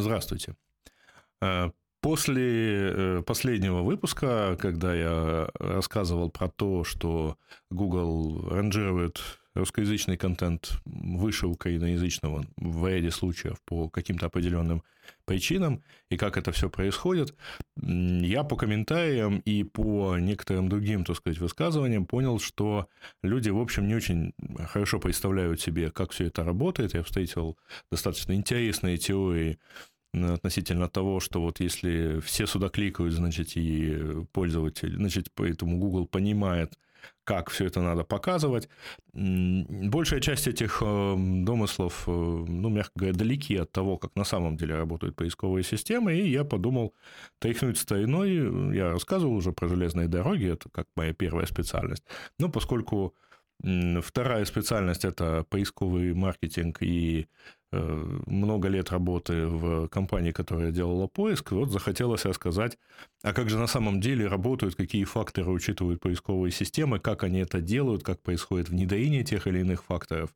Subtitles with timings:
[0.00, 0.56] Здравствуйте.
[1.40, 7.36] Э, после э, последнего выпуска, когда я рассказывал про то, что
[7.70, 9.20] Google ранжирует
[9.58, 14.82] русскоязычный контент выше украиноязычного в ряде случаев по каким-то определенным
[15.24, 17.34] причинам, и как это все происходит,
[17.76, 22.88] я по комментариям и по некоторым другим, так сказать, высказываниям понял, что
[23.22, 24.32] люди, в общем, не очень
[24.66, 26.94] хорошо представляют себе, как все это работает.
[26.94, 27.56] Я встретил
[27.90, 29.58] достаточно интересные теории
[30.14, 36.78] относительно того, что вот если все сюда кликают, значит, и пользователь, значит, поэтому Google понимает,
[37.24, 38.68] как все это надо показывать.
[39.12, 44.56] Большая часть этих э, домыслов, э, ну, мягко говоря, далеки от того, как на самом
[44.56, 46.94] деле работают поисковые системы, и я подумал
[47.38, 48.74] тряхнуть стариной.
[48.74, 52.04] Я рассказывал уже про железные дороги, это как моя первая специальность.
[52.38, 53.14] Но поскольку
[53.60, 57.26] Вторая специальность– это поисковый маркетинг и
[57.70, 61.52] много лет работы в компании, которая делала поиск.
[61.52, 62.78] Вот захотелось рассказать,
[63.22, 67.60] а как же на самом деле работают, какие факторы учитывают поисковые системы, как они это
[67.60, 70.34] делают, как происходит внедрение тех или иных факторов.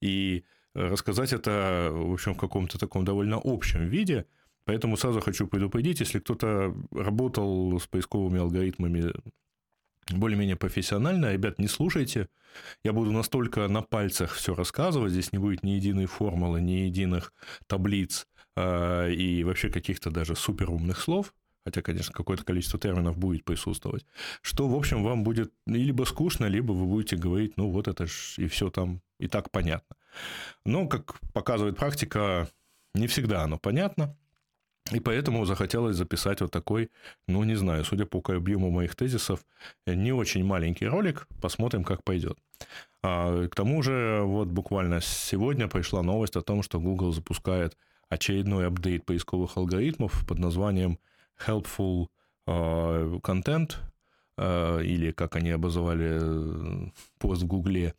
[0.00, 4.26] И рассказать это, в общем, в каком-то таком довольно общем виде.
[4.64, 9.12] Поэтому сразу хочу предупредить, если кто-то работал с поисковыми алгоритмами
[10.10, 11.32] более-менее профессионально.
[11.32, 12.28] Ребят, не слушайте.
[12.84, 15.12] Я буду настолько на пальцах все рассказывать.
[15.12, 17.32] Здесь не будет ни единой формулы, ни единых
[17.66, 21.34] таблиц э, и вообще каких-то даже суперумных слов.
[21.64, 24.04] Хотя, конечно, какое-то количество терминов будет присутствовать.
[24.40, 28.34] Что, в общем, вам будет либо скучно, либо вы будете говорить, ну, вот это ж
[28.38, 29.96] и все там и так понятно.
[30.64, 32.48] Но, как показывает практика,
[32.94, 34.16] не всегда оно понятно.
[34.90, 36.90] И поэтому захотелось записать вот такой,
[37.28, 39.40] ну, не знаю, судя по объему моих тезисов,
[39.86, 41.28] не очень маленький ролик.
[41.40, 42.36] Посмотрим, как пойдет.
[43.02, 47.76] А, к тому же, вот буквально сегодня пришла новость о том, что Google запускает
[48.08, 50.98] очередной апдейт поисковых алгоритмов под названием
[51.46, 52.08] Helpful
[52.46, 53.76] а, Content,
[54.36, 57.94] а, или, как они обозвали пост в Гугле,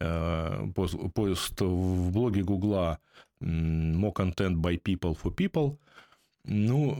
[0.00, 3.00] э, пост, пост в блоге Гугла
[3.42, 5.76] More Content by People for People–
[6.44, 6.98] ну,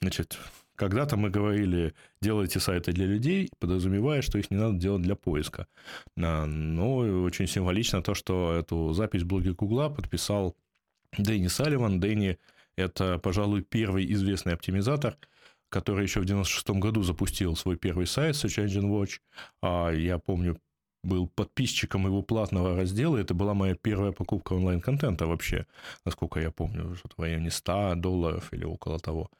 [0.00, 0.38] значит,
[0.76, 5.66] когда-то мы говорили, делайте сайты для людей, подразумевая, что их не надо делать для поиска.
[6.16, 10.56] А, но очень символично то, что эту запись в блоге Гугла подписал
[11.16, 12.00] Дэнни Салливан.
[12.00, 12.38] Дэнни–
[12.76, 15.16] это, пожалуй, первый известный оптимизатор,
[15.68, 19.20] который еще в 96 году запустил свой первый сайт Search Engine Watch.
[19.62, 20.58] А я помню,
[21.04, 23.18] был подписчиком его платного раздела.
[23.18, 25.66] Это была моя первая покупка онлайн-контента вообще,
[26.04, 29.30] насколько я помню, что-то в районе 100 долларов или около того.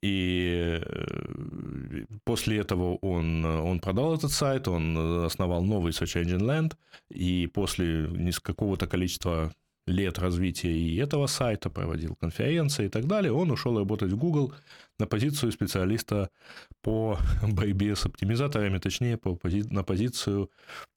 [0.00, 6.76] И э, после этого он, он продал этот сайт, он основал новый Search Engine Land,
[7.10, 8.08] и после
[8.42, 9.52] какого-то количества
[9.86, 14.54] лет развития и этого сайта, проводил конференции и так далее, он ушел работать в Google
[14.98, 16.30] на позицию специалиста
[16.82, 20.50] по борьбе с оптимизаторами, точнее, по, на позицию,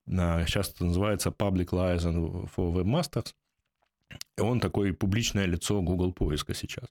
[0.07, 3.34] сейчас это называется Public Liaison for Webmasters,
[4.40, 6.85] он такое публичное лицо Google поиска сейчас.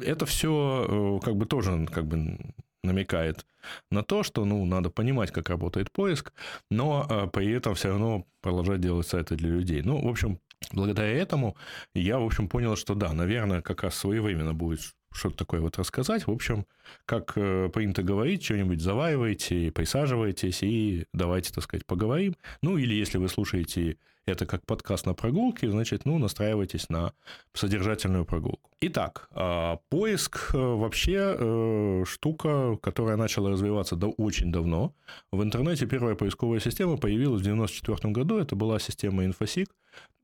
[0.00, 2.38] Это все э, как бы тоже как бы
[2.82, 3.46] намекает
[3.90, 6.32] на то, что ну, надо понимать, как работает поиск,
[6.70, 9.82] но э, при этом все равно продолжать делать сайты для людей.
[9.82, 10.38] Ну, в общем,
[10.72, 11.56] благодаря этому
[11.94, 14.80] я, в общем, понял, что да, наверное, как раз своевременно будет
[15.12, 16.26] что-то такое вот рассказать.
[16.26, 16.66] В общем,
[17.04, 22.36] как э, принято говорить, что-нибудь заваривайте, присаживайтесь и давайте, так сказать, поговорим.
[22.62, 27.12] Ну, или если вы слушаете это как подкаст на прогулке, значит, ну, настраивайтесь на
[27.54, 28.70] содержательную прогулку.
[28.80, 34.94] Итак, а, поиск э, вообще э, штука, которая начала развиваться до очень давно.
[35.30, 38.38] В интернете первая поисковая система появилась в 1994 году.
[38.38, 39.68] Это была система InfoSeek.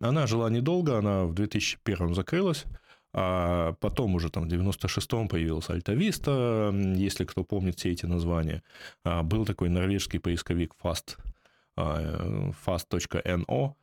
[0.00, 2.64] Она жила недолго, она в 2001 закрылась.
[3.14, 8.62] А потом уже там в 96-м появился Альтависта, если кто помнит все эти названия.
[9.04, 11.18] А, был такой норвежский поисковик Fast,
[11.76, 13.74] а, fast.no, а,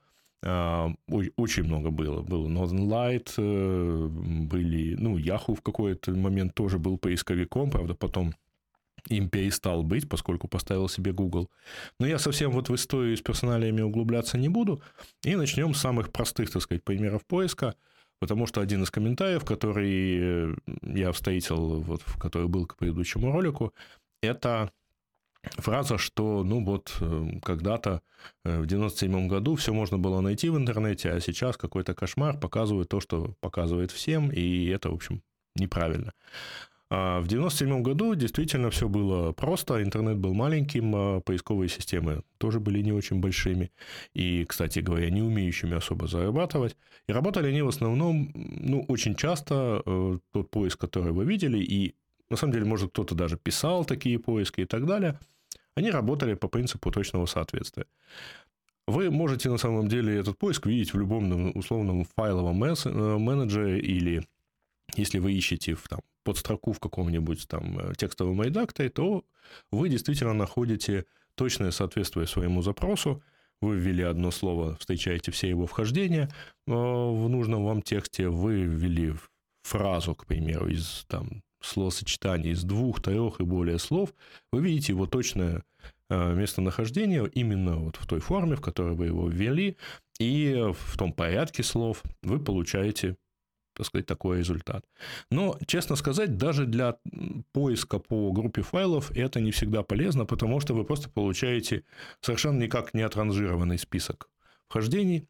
[0.41, 2.21] очень много было.
[2.21, 8.33] Был Northern Light, э, были, ну, Yahoo в какой-то момент тоже был поисковиком, правда, потом
[9.09, 11.49] им перестал быть, поскольку поставил себе Google.
[11.99, 14.81] Но я совсем вот в историю с персоналиями углубляться не буду.
[15.23, 17.75] И начнем с самых простых, так сказать, примеров поиска.
[18.19, 23.73] Потому что один из комментариев, который э, я встретил, вот, который был к предыдущему ролику,
[24.21, 24.71] это
[25.57, 28.01] фраза, что, ну вот, э, когда-то
[28.43, 32.89] э, в 97 году все можно было найти в интернете, а сейчас какой-то кошмар показывает
[32.89, 35.21] то, что показывает всем, и это, в общем,
[35.55, 36.13] неправильно.
[36.91, 42.59] А в 97 году действительно все было просто, интернет был маленьким, а поисковые системы тоже
[42.59, 43.71] были не очень большими
[44.15, 46.75] и, кстати говоря, не умеющими особо зарабатывать.
[47.07, 51.93] И работали они в основном, ну, очень часто э, тот поиск, который вы видели, и
[52.29, 55.19] на самом деле, может, кто-то даже писал такие поиски и так далее,
[55.75, 57.85] они работали по принципу точного соответствия.
[58.87, 64.27] Вы можете на самом деле этот поиск видеть в любом условном файловом э, менеджере или
[64.95, 69.25] если вы ищете в, там, под строку в каком-нибудь там э, текстовом редакторе, то
[69.71, 71.05] вы действительно находите
[71.35, 73.21] точное соответствие своему запросу.
[73.61, 76.29] Вы ввели одно слово, встречаете все его вхождения
[76.65, 79.13] э, в нужном вам тексте, вы ввели
[79.63, 84.13] фразу, к примеру, из там, словосочетания из двух, трех и более слов,
[84.51, 85.63] вы видите его точное
[86.11, 89.77] Э, местонахождение именно вот в той форме, в которой вы его ввели,
[90.19, 93.15] и в том порядке слов вы получаете
[93.75, 94.83] так сказать, такой результат.
[95.31, 96.97] Но, честно сказать, даже для
[97.53, 101.85] поиска по группе файлов это не всегда полезно, потому что вы просто получаете
[102.19, 104.29] совершенно никак не отранжированный список
[104.67, 105.29] вхождений,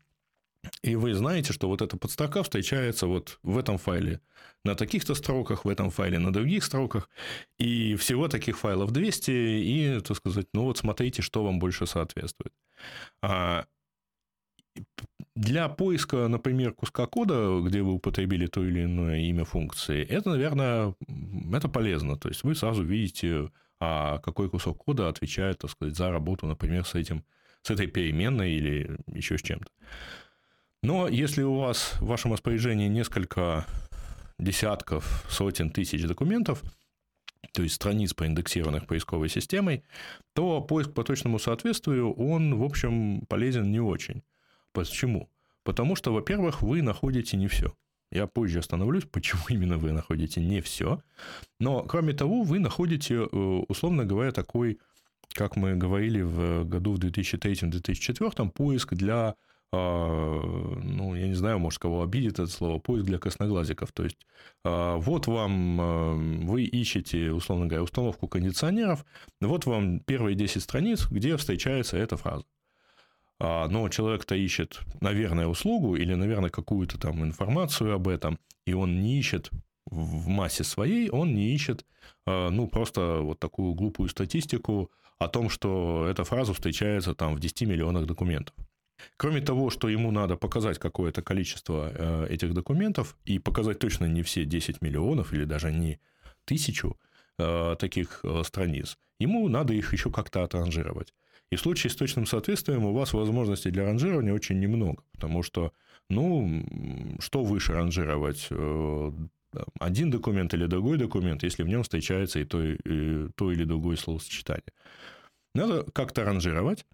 [0.81, 4.19] и вы знаете, что вот эта подстрока встречается вот в этом файле
[4.65, 7.09] на таких-то строках, в этом файле на других строках.
[7.57, 9.31] И всего таких файлов 200.
[9.31, 12.53] И, так сказать, ну вот смотрите, что вам больше соответствует.
[13.21, 13.65] А
[15.35, 20.95] для поиска, например, куска кода, где вы употребили то или иное имя функции, это, наверное,
[21.53, 22.17] это полезно.
[22.17, 26.85] То есть вы сразу видите, а какой кусок кода отвечает, так сказать, за работу, например,
[26.85, 27.23] с этим,
[27.61, 29.71] с этой переменной или еще с чем-то.
[30.81, 33.65] Но если у вас в вашем распоряжении несколько
[34.37, 36.63] десятков, сотен тысяч документов,
[37.53, 39.83] то есть страниц, проиндексированных поисковой системой,
[40.33, 44.23] то поиск по точному соответствию, он, в общем, полезен не очень.
[44.71, 45.29] Почему?
[45.63, 47.73] Потому что, во-первых, вы находите не все.
[48.11, 51.01] Я позже остановлюсь, почему именно вы находите не все.
[51.59, 53.35] Но, кроме того, вы находите, э,
[53.67, 54.79] условно говоря, такой,
[55.33, 59.35] как мы говорили в году в 2003-2004, поиск для
[59.71, 63.91] ну, я не знаю, может, кого обидит это слово, поиск для косноглазиков.
[63.91, 64.17] То есть,
[64.63, 69.05] а, вот вам, а, вы ищете, условно говоря, установку кондиционеров,
[69.41, 72.45] вот вам первые 10 страниц, где встречается эта фраза.
[73.41, 79.17] Но человек-то ищет, наверное, услугу или, наверное, какую-то там информацию об этом, и он не
[79.17, 79.49] ищет
[79.85, 81.85] в массе своей, он не ищет,
[82.25, 87.61] ну, просто вот такую глупую статистику о том, что эта фраза встречается там в 10
[87.61, 88.53] миллионах документов.
[89.17, 94.23] Кроме того, что ему надо показать какое-то количество э, этих документов и показать точно не
[94.23, 95.99] все 10 миллионов или даже не
[96.45, 96.97] тысячу
[97.37, 101.13] э, таких э, страниц, ему надо их еще как-то отранжировать.
[101.51, 105.73] И в случае с точным соответствием у вас возможностей для ранжирования очень немного, потому что,
[106.09, 106.63] ну,
[107.19, 108.49] что выше ранжировать?
[109.79, 113.95] Один документ или другой документ, если в нем встречается и то, и то или другое
[113.95, 114.71] словосочетание.
[115.53, 116.85] Надо как-то ранжировать.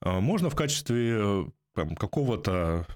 [0.00, 2.86] А, можно в качестве э, какого-то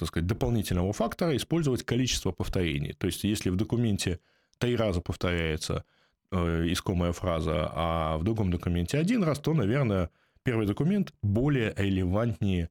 [0.00, 2.94] так сказать, дополнительного фактора использовать количество повторений.
[2.94, 4.18] То есть, если в документе
[4.56, 5.84] три раза повторяется
[6.32, 10.08] э, искомая фраза, а в другом документе один раз, то, наверное,
[10.42, 12.70] первый документ более релевантнее,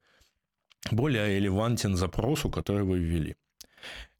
[0.89, 3.35] более релевантен запросу, который вы ввели.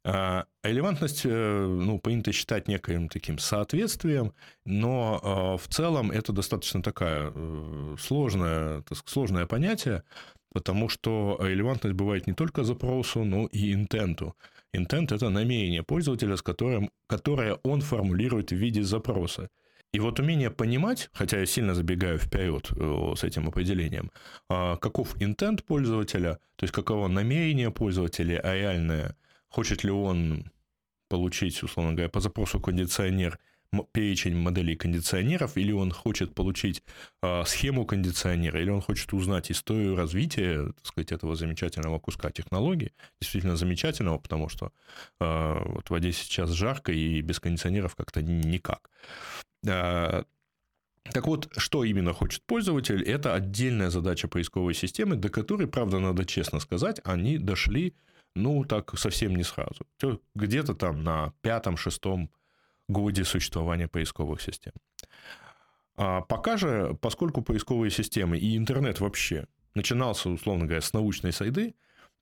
[0.02, 4.32] А э, ну, принято считать неким таким соответствием,
[4.64, 10.02] но а, в целом это достаточно такая э, сложное, сложное понятие,
[10.52, 14.34] потому что релевантность бывает не только запросу, но и интенту.
[14.72, 19.50] Интент– это намерение пользователя, с которым, которое он формулирует в виде запроса.
[19.92, 24.10] И вот умение понимать, хотя я сильно забегаю вперед э, с этим определением,
[24.48, 29.14] а, каков интент пользователя, то есть каково намерение пользователя, а реальное–
[29.50, 30.50] Хочет ли он
[31.08, 33.38] получить, условно говоря, по запросу кондиционер
[33.92, 36.82] перечень моделей кондиционеров, или он хочет получить
[37.22, 42.92] э, схему кондиционера, или он хочет узнать историю развития, так сказать, этого замечательного куска технологии,
[43.20, 44.72] действительно замечательного, потому что
[45.20, 48.90] э, вот в Одессе сейчас жарко, и без кондиционеров как-то никак.
[49.64, 50.24] Э,
[51.04, 56.24] так вот, что именно хочет пользователь, это отдельная задача поисковой системы, до которой, правда, надо
[56.24, 57.94] честно сказать, они дошли
[58.34, 59.86] ну, так совсем не сразу.
[60.34, 62.30] Где-то там на пятом-шестом
[62.88, 64.72] годе существования поисковых систем.
[65.96, 71.74] А пока же, поскольку поисковые системы и интернет вообще начинался, условно говоря, с научной сайды,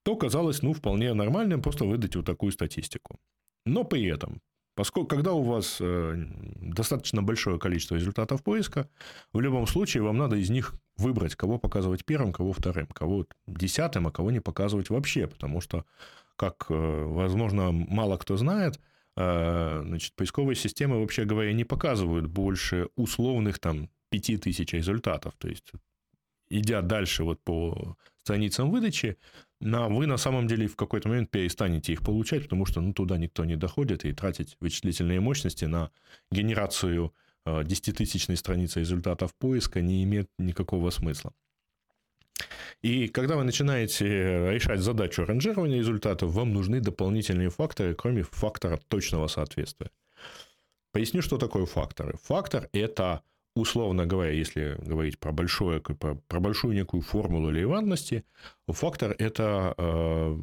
[0.03, 3.19] то казалось, ну, вполне нормальным просто выдать вот такую статистику.
[3.65, 4.41] Но при этом
[4.79, 6.23] Поскольку, когда у вас э,
[6.61, 8.87] достаточно большое количество результатов поиска,
[9.33, 14.07] в любом случае вам надо из них выбрать, кого показывать первым, кого вторым, кого десятым,
[14.07, 15.83] а кого не показывать вообще, потому что,
[16.37, 18.79] как, э, возможно, мало кто знает,
[19.17, 25.33] значит, поисковые системы, вообще говоря, не показывают больше условных там 5000 результатов.
[25.37, 25.73] То есть,
[26.49, 29.17] идя дальше вот по страницам выдачи,
[29.59, 33.17] на, вы на самом деле в какой-то момент перестанете их получать, потому что ну, туда
[33.17, 35.91] никто не доходит, и тратить вычислительные мощности на
[36.31, 37.13] генерацию
[37.45, 41.33] 10-тысячной страницы результатов поиска не имеет никакого смысла.
[42.81, 49.27] И когда вы начинаете решать задачу ранжирования результатов, вам нужны дополнительные факторы, кроме фактора точного
[49.27, 49.91] соответствия.
[50.91, 52.17] Поясню, что такое факторы.
[52.23, 53.21] Фактор– это,
[53.59, 58.23] условно говоря, если говорить про, большое, про, про большую некую формулу релевантности,
[58.67, 60.37] фактор– это э,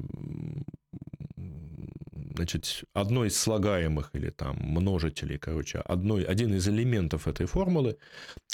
[2.37, 7.97] значит, одно из слагаемых или там множителей, короче, одной, один из элементов этой формулы,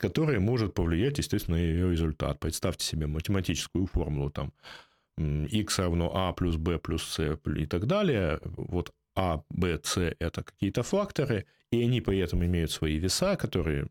[0.01, 2.39] который может повлиять, естественно, на ее результат.
[2.39, 4.53] Представьте себе математическую формулу, там,
[5.19, 8.41] x равно a плюс b плюс c и так далее.
[8.45, 13.89] Вот a, b, c– это какие-то факторы, и они при этом имеют свои веса, которые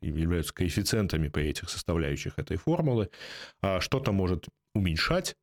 [0.00, 3.10] являются коэффициентами по этих составляющих этой формулы.
[3.60, 5.36] А что-то может уменьшать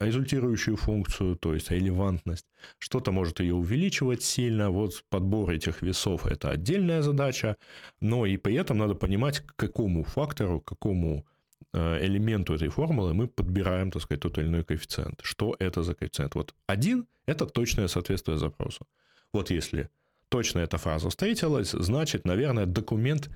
[0.00, 2.46] результирующую функцию, то есть релевантность.
[2.78, 4.70] Что-то может ее увеличивать сильно.
[4.70, 7.56] Вот подбор этих весов– это отдельная задача.
[8.00, 11.26] Но и при этом надо понимать, к какому фактору, к какому
[11.72, 15.20] э, элементу этой формулы мы подбираем, так сказать, тот или иной коэффициент.
[15.22, 16.34] Что это за коэффициент?
[16.34, 18.86] Вот один– это точное соответствие запросу.
[19.32, 19.88] Вот если
[20.36, 23.30] точно эта фраза встретилась, значит, наверное, документ,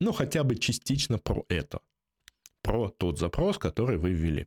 [0.00, 1.80] ну, хотя бы частично про это.
[2.62, 4.46] Про тот запрос, который вы ввели.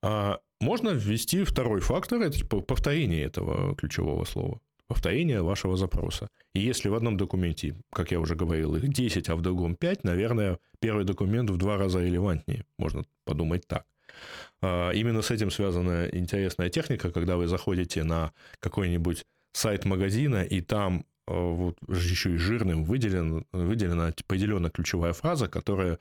[0.00, 6.30] А можно ввести второй фактор, это типа повторение этого ключевого слова, повторение вашего запроса.
[6.54, 10.04] И если в одном документе, как я уже говорил, их 10, а в другом 5,
[10.04, 13.84] наверное, первый документ в два раза релевантнее, можно подумать так.
[14.62, 20.60] А именно с этим связана интересная техника, когда вы заходите на какой-нибудь сайт магазина, и
[20.60, 25.98] там а, вот еще и жирным выделен, выделена определенная ключевая фраза, которая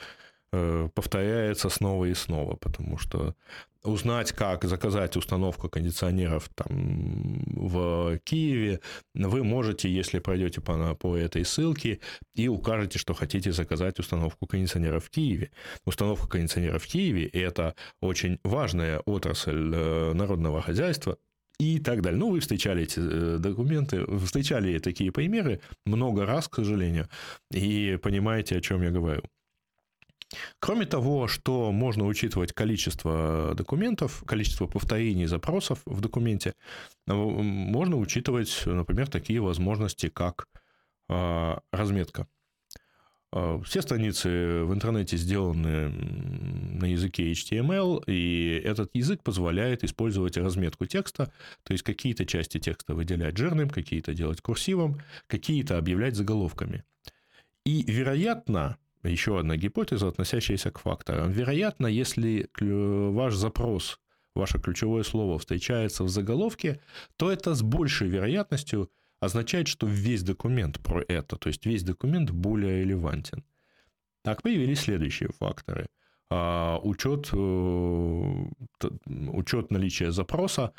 [0.55, 3.35] Э, повторяется снова и снова, потому что
[3.81, 8.79] узнать, как заказать установку кондиционеров там в Киеве,
[9.15, 12.01] вы можете, если пройдете по, по этой ссылке
[12.35, 15.49] и укажете, что хотите заказать установку кондиционеров в Киеве.
[15.85, 21.17] Установка кондиционеров в Киеве– это очень важная отрасль э, народного хозяйства,
[21.59, 22.19] и так далее.
[22.19, 27.07] Ну, вы встречали эти э, документы, встречали такие примеры много раз, к сожалению,
[27.51, 29.23] и понимаете, о чем я говорю.
[30.59, 36.55] Кроме того, что можно учитывать количество документов, количество повторений запросов в документе,
[37.05, 40.47] можно учитывать, например, такие возможности, как
[41.09, 42.27] а, разметка.
[43.35, 44.29] А, все страницы
[44.63, 51.83] в интернете сделаны на языке HTML, и этот язык позволяет использовать разметку текста, то есть
[51.83, 56.83] какие-то части текста выделять жирным, какие-то делать курсивом, какие-то объявлять заголовками.
[57.65, 61.31] И, вероятно, еще одна гипотеза, относящаяся к факторам.
[61.31, 63.99] Вероятно, если ваш запрос,
[64.35, 66.81] ваше ключевое слово встречается в заголовке,
[67.17, 68.91] то это с большей вероятностью
[69.25, 73.43] означает, что весь документ про это, то есть весь документ более релевантен.
[74.23, 75.87] Так появились следующие факторы.
[76.29, 78.45] А, учет, э,
[79.07, 80.73] учет наличия запроса,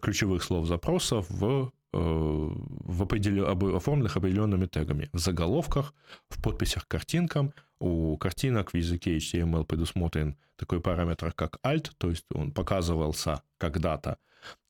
[0.00, 3.46] ключевых слов запроса в Э, в определен...
[3.76, 5.08] оформленных определенными тегами.
[5.12, 5.94] В заголовках,
[6.28, 7.52] в подписях к картинкам.
[7.78, 14.10] У картинок в языке HTML предусмотрен такой параметр, как alt, то есть он показывался когда-то
[14.10, 14.16] э,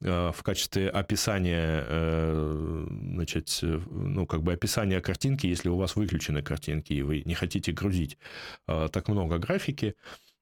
[0.00, 6.92] в качестве описания, э, значит, ну, как бы описания картинки, если у вас выключены картинки,
[6.92, 8.18] и вы не хотите грузить
[8.66, 9.95] так много графики.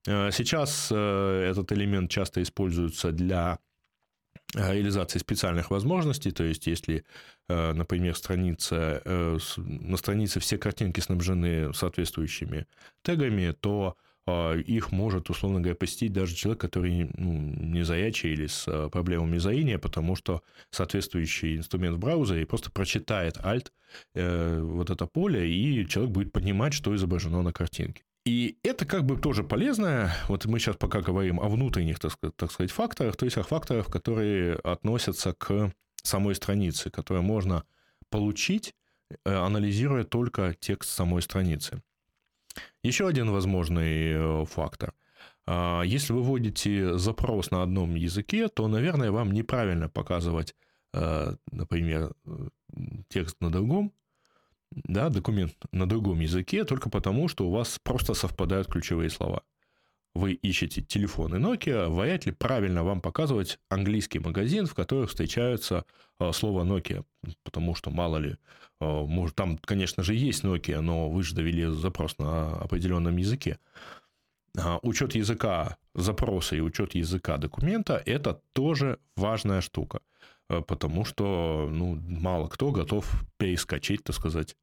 [0.05, 3.59] Сейчас этот элемент часто используется для
[4.55, 7.03] реализации специальных возможностей, то есть если,
[7.49, 12.67] э, например, страница, э, на странице все картинки снабжены соответствующими
[13.01, 18.47] тегами, то э, их может, условно говоря, посетить даже человек, который ну, не зрячий или
[18.47, 20.41] с проблемами зрения, потому что
[20.71, 23.71] соответствующий инструмент в браузере просто прочитает Alt
[24.15, 28.03] вот это поле, и человек будет понимать, что изображено на картинке.
[28.25, 30.11] И это как бы тоже полезно.
[30.27, 33.43] Вот мы сейчас пока говорим о внутренних, так сказать, так сказать факторах, то есть о
[33.43, 37.63] факторах, которые относятся к самой странице, которые можно
[38.09, 38.73] получить,
[39.25, 41.83] э, анализируя только текст самой страницы.
[42.83, 44.93] Еще один возможный э, фактор.
[45.47, 50.55] А, если вы вводите запрос на одном языке, то, наверное, вам неправильно показывать,
[50.93, 52.13] э, например,
[53.09, 53.93] текст на другом,
[54.71, 59.43] да, документ на другом языке только потому, что у вас просто совпадают ключевые слова.
[60.15, 65.85] Вы ищете телефоны Nokia, вряд ли правильно вам показывать английский магазин, в котором встречается
[66.19, 67.03] э, слово Nokia,
[67.43, 68.37] потому что мало ли,
[68.79, 73.59] э, может, там, конечно же, есть Nokia, но вы же довели запрос на определенном языке.
[74.57, 79.99] А, учет языка запроса и учет языка документа– это тоже важная штука,
[80.47, 83.05] потому что ну, мало кто готов
[83.37, 84.55] перескочить, так сказать,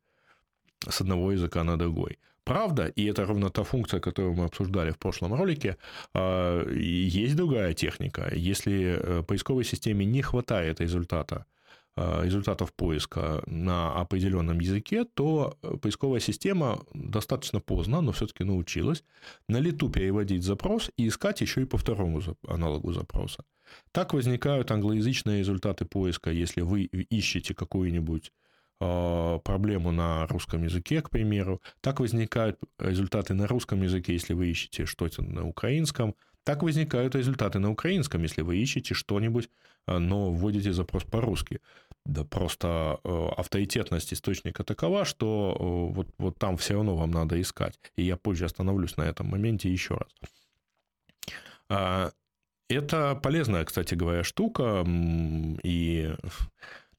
[0.89, 2.19] с одного языка на другой.
[2.45, 5.77] Правда, и это ровно та функция, которую мы обсуждали в прошлом ролике,
[6.15, 8.33] а, есть другая техника.
[8.35, 11.47] Если э, поисковой системе не хватает результата,
[11.95, 19.05] а, результатов поиска на определенном языке, то э, поисковая система достаточно поздно, но все-таки научилась
[19.49, 23.45] на лету переводить запрос и искать еще и по второму аналогу запроса.
[23.93, 28.33] Так возникают англоязычные результаты поиска, если вы ищете какую-нибудь
[29.45, 31.61] проблему на русском языке, к примеру.
[31.81, 36.15] Так возникают результаты на русском языке, если вы ищете что-то на украинском.
[36.45, 39.49] Так возникают результаты на украинском, если вы ищете что-нибудь,
[39.87, 41.61] а, но вводите запрос по-русски.
[42.05, 47.41] Да просто э, авторитетность источника такова, что э, вот, вот там все равно вам надо
[47.41, 47.79] искать.
[47.95, 50.09] И я позже остановлюсь на этом моменте еще раз.
[51.69, 52.11] А,
[52.69, 54.85] это полезная, кстати говоря, штука,
[55.63, 56.13] и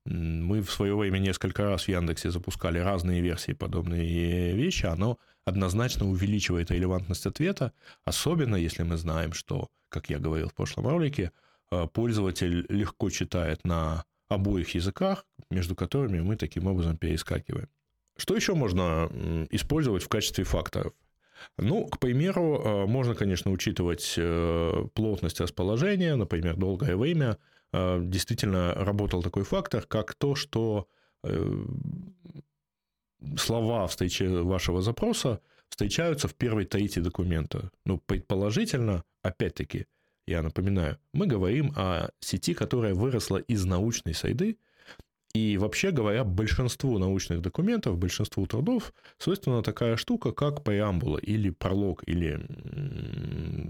[0.05, 4.85] мы в свое время несколько раз в Яндексе запускали разные версии подобные вещи.
[4.85, 7.71] Оно однозначно увеличивает релевантность ответа,
[8.03, 11.31] особенно если мы знаем, что, как я говорил в прошлом ролике,
[11.71, 17.69] э, пользователь легко читает на обоих языках, между которыми мы таким образом перескакиваем.
[18.17, 19.09] Что еще можно
[19.51, 20.93] использовать в качестве факторов?
[21.57, 27.37] Ну, к примеру, э, можно, конечно, учитывать э, плотность расположения, например, долгое время–
[27.73, 30.87] действительно работал такой фактор, как то, что
[31.23, 31.65] э,
[33.37, 37.71] слова встречи вашего запроса встречаются в первой трети документа.
[37.85, 39.87] Ну, предположительно, опять-таки,
[40.27, 44.57] я напоминаю, мы говорим о сети, которая выросла из научной среды,
[45.33, 52.03] и вообще говоря, большинству научных документов, большинству трудов свойственна такая штука, как преамбула или пролог,
[52.05, 52.39] или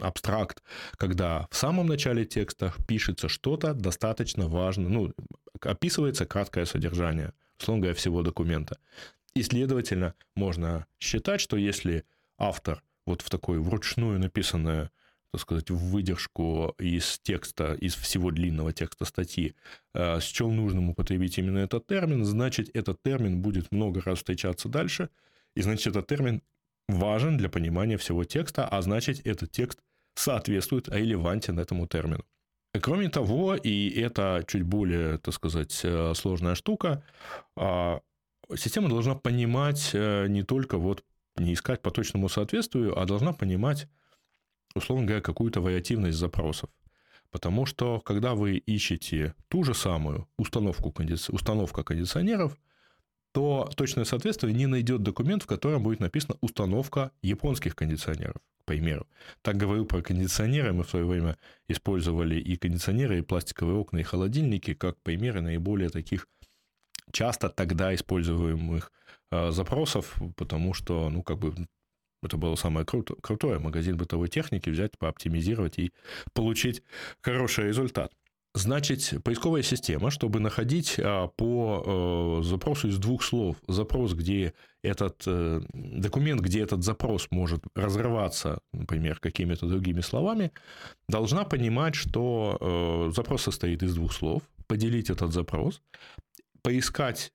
[0.02, 0.62] абстракт,
[0.98, 5.14] когда в самом начале текста пишется что-то достаточно важное, ну,
[5.62, 8.78] описывается краткое содержание, условно говоря, всего документа.
[9.34, 12.04] И, следовательно, можно считать, что если
[12.38, 14.92] автор вот в такой вручную написанное
[15.34, 19.56] так сказать, в выдержку из текста, из всего длинного текста статьи,
[19.96, 25.10] э, счел нужным употребить именно этот термин, значит, этот термин будет много раз встречаться дальше,
[25.56, 26.44] и значит, этот термин
[26.88, 29.80] важен для понимания всего текста, а значит, этот текст
[30.14, 32.24] соответствует, релевантен этому термину.
[32.80, 37.04] Кроме того, и это чуть более, так сказать, э, сложная штука,
[37.58, 38.02] а,
[38.56, 41.04] система должна понимать э, не только вот
[41.38, 43.88] не искать по точному соответствию, а должна понимать
[44.76, 46.70] условно говоря, какую-то вариативность запросов.
[47.32, 51.32] Потому что, когда вы ищете ту же самую установку, кондиci...
[51.32, 52.58] установка кондиционеров,
[53.32, 59.08] то точное соответствие не найдет документ, в котором будет написано установка японских кондиционеров, к примеру.
[59.42, 60.74] Так говорю про кондиционеры.
[60.74, 65.90] Мы в свое время использовали и кондиционеры, и пластиковые окна, и холодильники как примеры наиболее
[65.90, 66.28] таких
[67.12, 68.92] часто тогда используемых
[69.32, 71.56] э, запросов, потому что, ну, как бы
[72.26, 73.60] это было самое круто, крутое.
[73.60, 75.92] Магазин бытовой техники взять, пооптимизировать и
[76.34, 76.84] получить
[77.22, 78.12] хороший результат.
[78.56, 85.24] Значит, поисковая система, чтобы находить а, по э, запросу из двух слов запрос, где этот
[85.26, 90.52] э, документ, где этот запрос может разрываться, например, какими-то другими словами,
[91.10, 95.82] должна понимать, что э, запрос состоит из двух слов, поделить этот запрос,
[96.62, 97.34] поискать,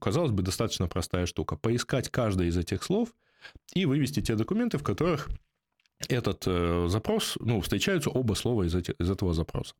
[0.00, 3.08] казалось бы, достаточно простая штука, поискать каждое из этих слов–
[3.74, 5.28] и вывести те документы, в которых
[6.08, 9.74] этот э, запрос, ну, встречаются оба слова из, эти, из этого запроса.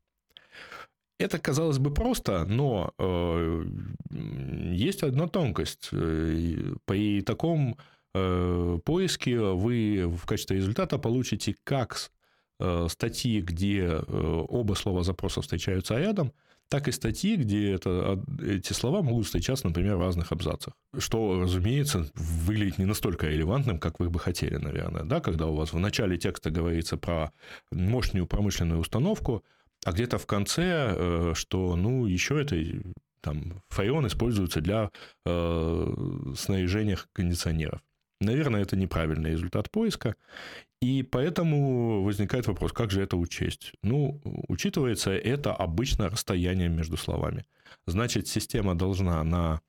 [1.19, 3.65] Это, казалось бы, просто, но э,
[4.73, 5.89] есть одна тонкость.
[5.91, 7.77] Э, при таком
[8.13, 12.11] э, поиске вы в качестве результата получите как
[12.59, 16.33] э, статьи, где э, оба слова запроса встречаются рядом,
[16.71, 20.73] так и статьи, где это, эти слова могут встречаться, например, в разных абзацах.
[20.97, 25.73] Что, разумеется, выглядит не настолько релевантным, как вы бы хотели, наверное, да, когда у вас
[25.73, 27.33] в начале текста говорится про
[27.73, 29.43] мощную промышленную установку,
[29.83, 32.55] а где-то в конце, э, что, ну, еще это
[33.19, 34.91] там фарион используется для
[35.25, 35.93] э,
[36.37, 37.81] снаряжения кондиционеров.
[38.21, 40.15] Наверное, это неправильный результат поиска.
[40.81, 43.73] И поэтому возникает вопрос, как же это учесть?
[43.83, 47.45] Ну, учитывается это обычно расстояние между словами.
[47.85, 49.61] Значит, система должна на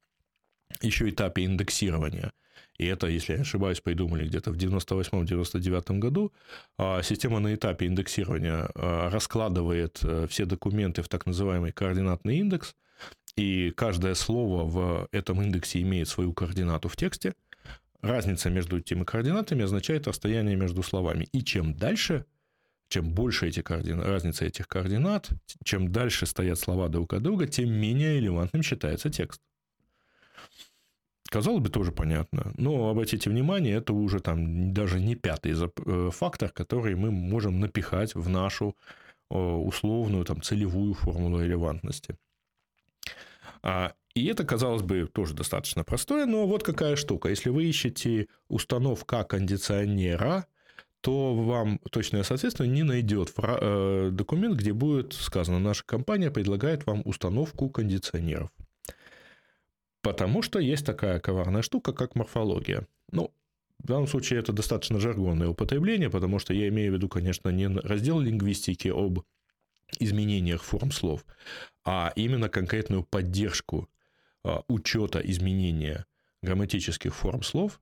[0.81, 2.33] еще этапе индексирования
[2.79, 6.33] и это, если я не ошибаюсь, придумали где-то в 98-99 году,
[6.79, 12.75] а, система на этапе индексирования а, раскладывает э, все документы в так называемый координатный индекс,
[13.37, 17.35] и каждое слово в этом индексе имеет свою координату в тексте.
[18.03, 21.29] Разница между этими координатами означает расстояние между словами.
[21.33, 22.27] И чем дальше,
[22.89, 25.31] чем больше эти координат, разница этих координат,
[25.65, 29.41] чем дальше стоят слова друг от друга, тем менее релевантным считается текст.
[31.31, 32.53] Казалось бы, тоже понятно.
[32.59, 38.15] Но обратите внимание, это уже там даже не пятый э, фактор, который мы можем напихать
[38.15, 38.77] в нашу
[39.31, 42.17] условную там, целевую формулу релевантности.
[43.63, 47.29] А, и это, казалось бы, тоже достаточно простое, но вот какая штука.
[47.29, 50.47] Если вы ищете установка кондиционера,
[51.01, 57.03] то вам точное соответствие не найдет э, документ, где будет сказано, наша компания предлагает вам
[57.05, 58.51] установку кондиционеров.
[60.01, 62.87] Потому что есть такая коварная штука, как морфология.
[63.11, 63.33] Ну,
[63.83, 67.67] в данном случае это достаточно жаргонное употребление, потому что я имею в виду, конечно, не
[67.67, 69.23] раздел лингвистики об
[70.01, 71.25] изменениях форм слов,
[71.85, 73.89] а именно конкретную поддержку
[74.45, 76.07] а, учета изменения
[76.43, 77.81] грамматических форм слов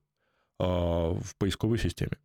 [0.59, 2.17] а, в поисковой системе.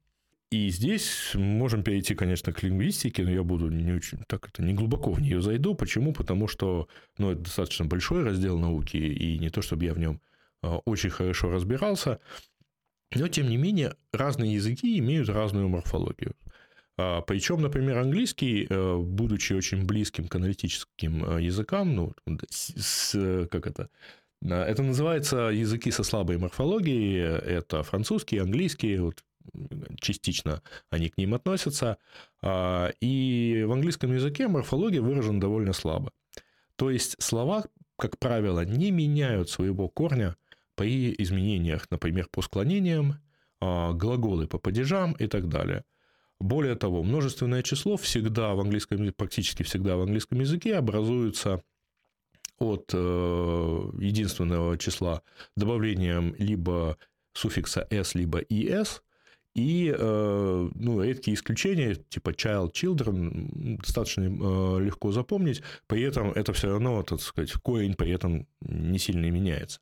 [0.51, 4.75] И здесь можем перейти, конечно, к лингвистике, но я буду не очень, так это, не
[4.75, 5.75] глубоко в нее зайду.
[5.75, 6.12] Почему?
[6.12, 10.20] Потому что, ну, это достаточно большой раздел науки, и не то, чтобы я в нем
[10.62, 12.20] а, очень хорошо разбирался,
[13.14, 16.35] но, тем не менее, разные языки имеют разную морфологию.
[16.98, 22.14] А, Причем, например, английский, э, будучи очень близким к аналитическим э, языкам, ну,
[22.50, 23.90] с, как это,
[24.42, 29.22] это называется языки со слабой морфологией, это французский, английский, вот
[30.00, 31.98] частично они к ним относятся.
[32.42, 36.12] А, и в английском языке морфология выражена довольно слабо.
[36.76, 37.64] То есть слова,
[37.98, 40.37] как правило, не меняют своего корня
[40.74, 43.16] при изменениях, например, по склонениям,
[43.61, 45.85] а, глаголы по падежам и так далее.
[46.40, 51.62] Более того, множественное число всегда в английском, практически всегда в английском языке образуется
[52.59, 52.96] от э,
[53.99, 55.22] единственного числа
[55.57, 56.99] добавлением либо
[57.33, 59.01] суффикса s, либо es,
[59.55, 66.53] и э, ну, редкие исключения, типа child, children, достаточно э, легко запомнить, при этом это
[66.53, 69.81] все равно, так сказать, корень при этом не сильно меняется.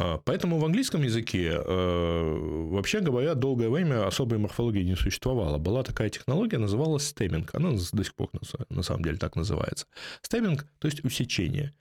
[0.00, 2.36] А, поэтому в английском языке, э,
[2.70, 5.58] вообще говоря, долгое время особой морфологии не существовало.
[5.58, 7.54] Была такая технология, называлась стеминг.
[7.54, 8.30] Она до сих пор
[8.70, 9.86] на самом деле так называется.
[10.22, 11.74] Стеминг, то есть усечение.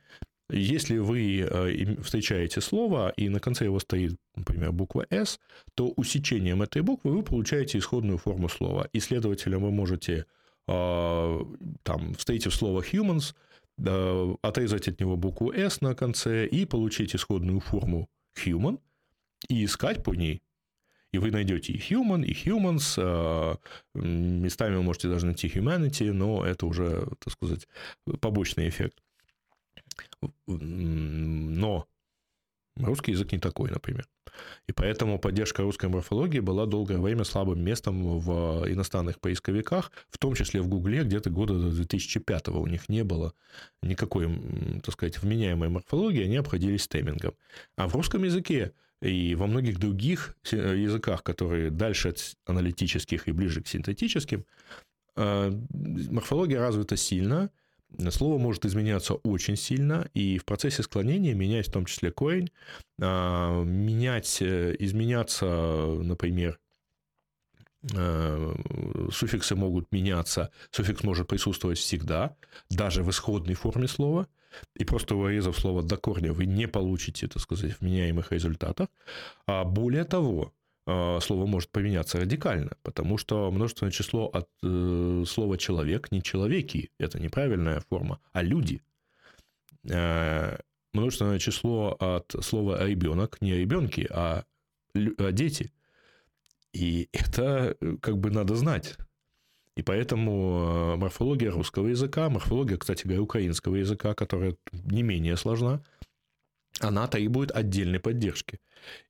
[0.51, 5.39] Если вы э, встречаете слово, и на конце его стоит, например, буква S,
[5.75, 8.89] то усечением этой буквы вы получаете исходную форму слова.
[8.91, 10.25] И, следовательно, вы можете,
[10.67, 11.39] э,
[11.83, 13.33] там, встретив слово humans,
[14.41, 18.79] отрезать от него букву S на конце и получить исходную форму human
[19.47, 20.41] и искать по ней.
[21.11, 23.55] И вы найдете и human, и humans, э,
[23.95, 27.67] местами вы можете даже найти humanity, но это уже, так сказать,
[28.19, 29.01] побочный эффект.
[30.45, 31.87] Но
[32.75, 34.07] русский язык не такой, например.
[34.67, 40.35] И поэтому поддержка русской морфологии была долгое время слабым местом в иностранных поисковиках, в том
[40.35, 43.33] числе в Гугле, где-то года до 2005 у них не было
[43.81, 44.29] никакой,
[44.83, 47.33] так сказать, вменяемой морфологии, они обходились стемингом.
[47.75, 53.61] А в русском языке и во многих других языках, которые дальше от аналитических и ближе
[53.61, 54.45] к синтетическим,
[55.15, 55.51] э,
[56.09, 57.49] морфология развита сильно,
[58.11, 62.51] Слово может изменяться очень сильно, и в процессе склонения менять в том числе корень,
[63.01, 66.59] а, менять, э, изменяться, например,
[67.93, 68.55] э,
[69.11, 72.35] суффиксы могут меняться, суффикс может присутствовать всегда,
[72.69, 74.27] даже в исходной форме слова,
[74.75, 78.89] и просто вырезав слово до корня вы не получите, так сказать, вменяемых результатов.
[79.45, 80.53] А более того,
[81.21, 87.19] слово может поменяться радикально, потому что множественное число от э, слова человек не человеки, это
[87.19, 88.81] неправильная форма, а люди.
[89.89, 90.57] Э,
[90.93, 94.43] множественное число от слова ребенок не ребенки, а,
[94.95, 95.71] а дети.
[96.73, 98.97] И это э, как бы надо знать.
[99.75, 105.81] И поэтому э, морфология русского языка, морфология, кстати говоря, украинского языка, которая не менее сложна,
[106.79, 108.59] она требует отдельной поддержки.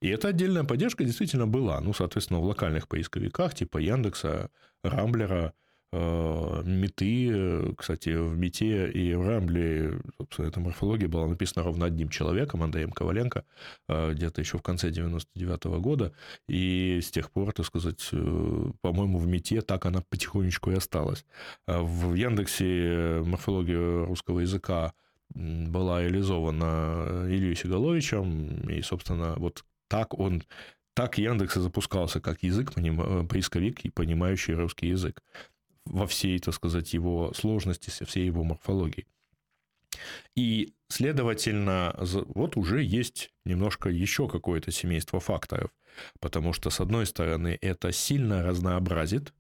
[0.02, 1.80] И эта отдельная поддержка действительно была.
[1.82, 4.50] Ну, соответственно, в локальных поисковиках типа Яндекса,
[4.84, 5.54] Рамблера,
[5.92, 12.10] э, Меты, кстати, в Мете и в Рамбле, собственно, эта морфология была написана ровно одним
[12.10, 13.44] человеком, Андреем Коваленко,
[13.88, 16.14] э, где-то еще в конце 99 -го года,
[16.48, 21.26] и с тех пор, так сказать, э, по-моему, в Мете так она потихонечку и осталась.
[21.68, 24.94] А в Яндексе морфология русского языка
[25.34, 30.44] была реализована Ильей Сигаловичем, и, собственно, вот так он
[30.96, 35.22] Так Яндекс и запускался как язык, э, поисковик и понимающий русский язык
[35.86, 39.08] во всей, так сказать, его сложности, со всей его морфологии.
[40.36, 41.96] И, следовательно,
[42.36, 45.72] вот уже есть немножко еще какое-то семейство факторов,
[46.20, 49.34] потому что, с одной стороны, это сильно разнообразит, э,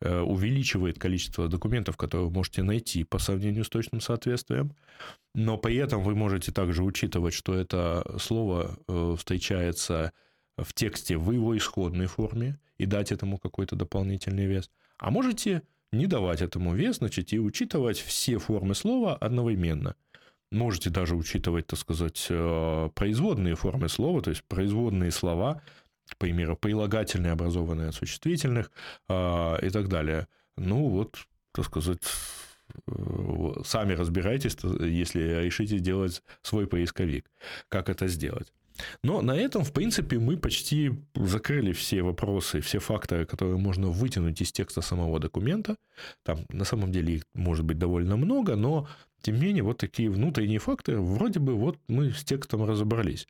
[0.00, 4.74] увеличивает количество документов, которые вы можете найти по сравнению с точным соответствием,
[5.34, 10.12] но при этом вы можете также учитывать, что это слово э, встречается
[10.56, 14.70] в тексте в его исходной форме и дать этому какой-то дополнительный вес.
[14.98, 19.96] А можете не давать этому вес, значит, и учитывать все формы слова одновременно.
[20.52, 25.62] Можете даже учитывать, так сказать, э, производные формы слова, то есть производные слова,
[26.14, 28.70] к прилагательные, образованные от существительных
[29.08, 30.26] э, и так далее.
[30.56, 32.02] Ну, вот, так сказать,
[32.86, 37.30] э, сами разбирайтесь, если решите сделать свой поисковик.
[37.68, 38.52] Как это сделать?
[39.02, 44.40] Но на этом, в принципе, мы почти закрыли все вопросы, все факторы, которые можно вытянуть
[44.40, 45.76] из текста самого документа.
[46.22, 48.88] Там на самом деле их может быть довольно много, но
[49.20, 53.28] тем не менее вот такие внутренние факторы, вроде бы вот мы с текстом разобрались.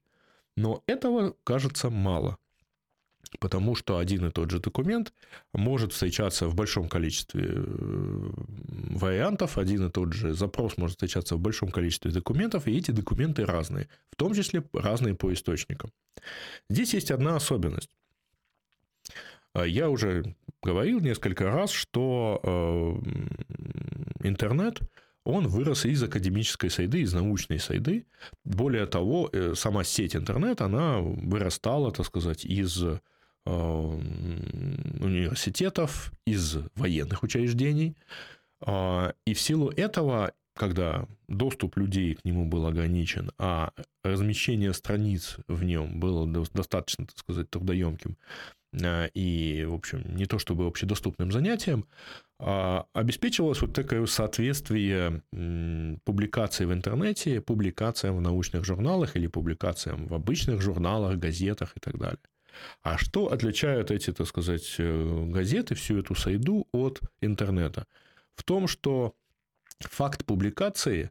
[0.57, 2.39] Но этого кажется мало
[3.39, 5.13] потому что один и тот же документ
[5.53, 8.31] может встречаться в большом количестве э,
[8.91, 13.45] вариантов, один и тот же запрос может встречаться в большом количестве документов, и эти документы
[13.45, 15.91] разные, в том числе разные по источникам.
[16.69, 17.91] Здесь есть одна особенность.
[19.53, 24.81] А, я уже говорил несколько раз, что э, интернет
[25.25, 28.07] он вырос из академической сайды, из научной сайды.
[28.45, 32.85] Более того, э, сама сеть интернет, она вырастала, так сказать, из
[33.47, 37.97] университетов, из военных учреждений.
[38.61, 45.37] А, и в силу этого, когда доступ людей к нему был ограничен, а размещение страниц
[45.49, 48.17] в нем было достаточно, так сказать, трудоемким
[48.83, 51.87] а, и, в общем, не то чтобы общедоступным занятием,
[52.41, 55.23] а, обеспечивалось вот такое соответствие
[56.05, 61.99] публикации в интернете публикациям в научных журналах или публикациям в обычных журналах, газетах и так
[61.99, 62.19] далее.
[62.83, 67.87] А что отличает эти, так сказать, э, газеты, всю эту сайду от интернета?
[68.35, 69.15] В том, что
[69.81, 71.11] факт публикации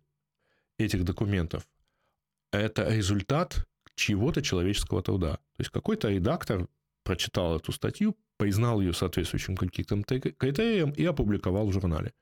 [0.78, 1.68] этих документов–
[2.52, 5.34] это результат чего-то человеческого труда.
[5.36, 6.68] То есть какой-то редактор
[7.04, 12.14] прочитал эту статью, признал ее соответствующим каким-то критериям и опубликовал в журнале.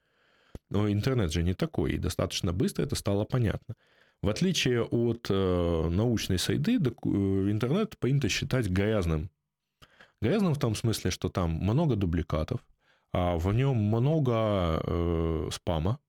[0.69, 3.75] Но интернет же не такой, и достаточно быстро это стало понятно.
[4.21, 7.07] В отличие от э, научной сайды, э,
[7.49, 9.31] интернет принято считать грязным.
[10.21, 12.60] Грязным в том смысле, что там много дубликатов,
[13.12, 15.99] а в нем много э, спама,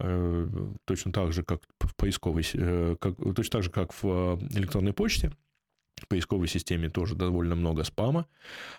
[0.00, 0.48] э,
[0.84, 4.92] точно так же, как в поисковой, э, как, точно так же, как в э, электронной
[4.92, 5.32] почте
[6.08, 8.26] поисковой системе тоже довольно много спама.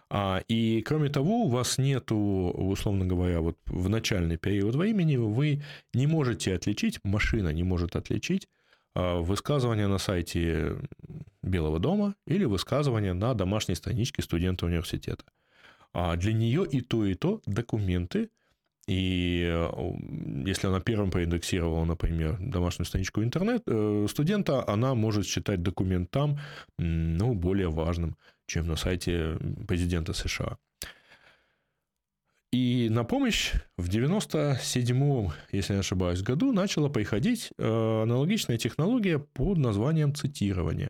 [0.10, 5.64] А, и кроме того, у вас нету, условно говоря, вот в начальный период времени вы
[5.94, 8.48] не можете отличить, машина не может отличить
[8.96, 10.76] а, высказывание на сайте
[11.42, 15.24] Белого дома или высказывание на домашней страничке студента университета.
[15.94, 18.30] А для нее и то, и то документы,
[18.90, 19.70] и э,
[20.48, 26.40] если она первым проиндексировала, например, домашнюю страничку интернет э, студента, она может считать документ там
[26.80, 30.58] ну, более важным, чем на сайте президента США.
[32.52, 39.60] И на помощь в 97-м, если не ошибаюсь, году начала приходить э, аналогичная технология под
[39.60, 40.90] названием цитирование.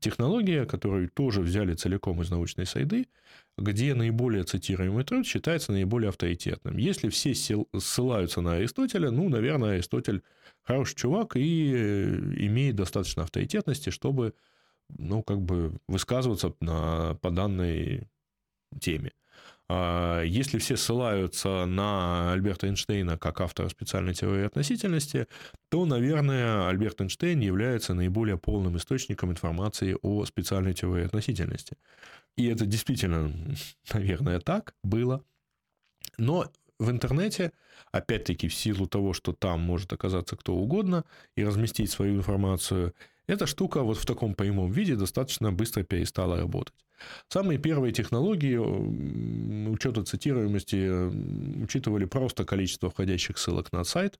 [0.00, 3.06] Технология, которую тоже взяли целиком из научной сайды,
[3.58, 6.76] где наиболее цитируемый труд считается наиболее авторитетным.
[6.76, 10.22] Если все ссылаются на Аристотеля, ну, наверное, Аристотель
[10.62, 14.34] хороший чувак и э, имеет достаточно авторитетности, чтобы,
[14.96, 18.08] ну, как бы высказываться на, по данной
[18.80, 19.12] теме.
[19.70, 25.26] А если все ссылаются на Альберта Эйнштейна как автора специальной теории относительности,
[25.68, 31.76] то, наверное, Альберт Эйнштейн является наиболее полным источником информации о специальной теории относительности.
[32.38, 33.32] И это действительно,
[33.92, 35.22] наверное, так было.
[36.18, 37.52] Но в интернете,
[37.90, 42.94] опять-таки, в силу того, что там может оказаться кто угодно и разместить свою информацию,
[43.26, 46.76] эта штука вот в таком прямом виде достаточно быстро перестала работать.
[47.28, 54.18] Самые первые технологии учета цитируемости учитывали просто количество входящих ссылок на сайт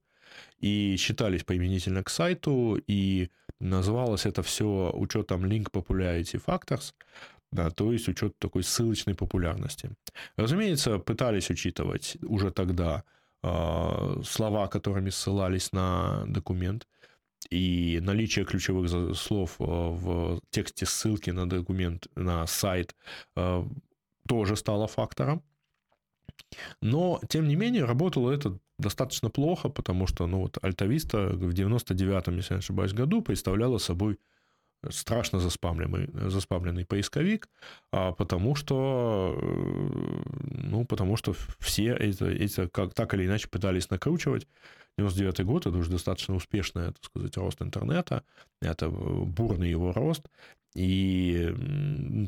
[0.58, 6.94] и считались применительно к сайту, и называлось это все учетом Link Popularity Factors–
[7.52, 9.90] да, то есть учет такой ссылочной популярности.
[10.36, 13.04] Разумеется, пытались учитывать уже тогда
[13.42, 16.86] э, слова, которыми ссылались на документ,
[17.50, 22.96] и наличие ключевых слов в тексте ссылки на документ, на сайт
[24.26, 25.42] тоже стало фактором.
[26.80, 32.36] Но, тем не менее, работало это достаточно плохо, потому что, ну, вот Альтависта в 99-м,
[32.36, 34.18] если я не ошибаюсь, году представляла собой
[34.90, 37.48] страшно заспамленный, заспамленный поисковик,
[37.92, 43.90] а потому что, э, ну, потому что все это, это как, так или иначе пытались
[43.90, 44.46] накручивать.
[44.98, 48.24] 99 год, это уже достаточно успешный, так сказать, рост интернета,
[48.60, 50.22] это бурный его рост,
[50.74, 51.54] и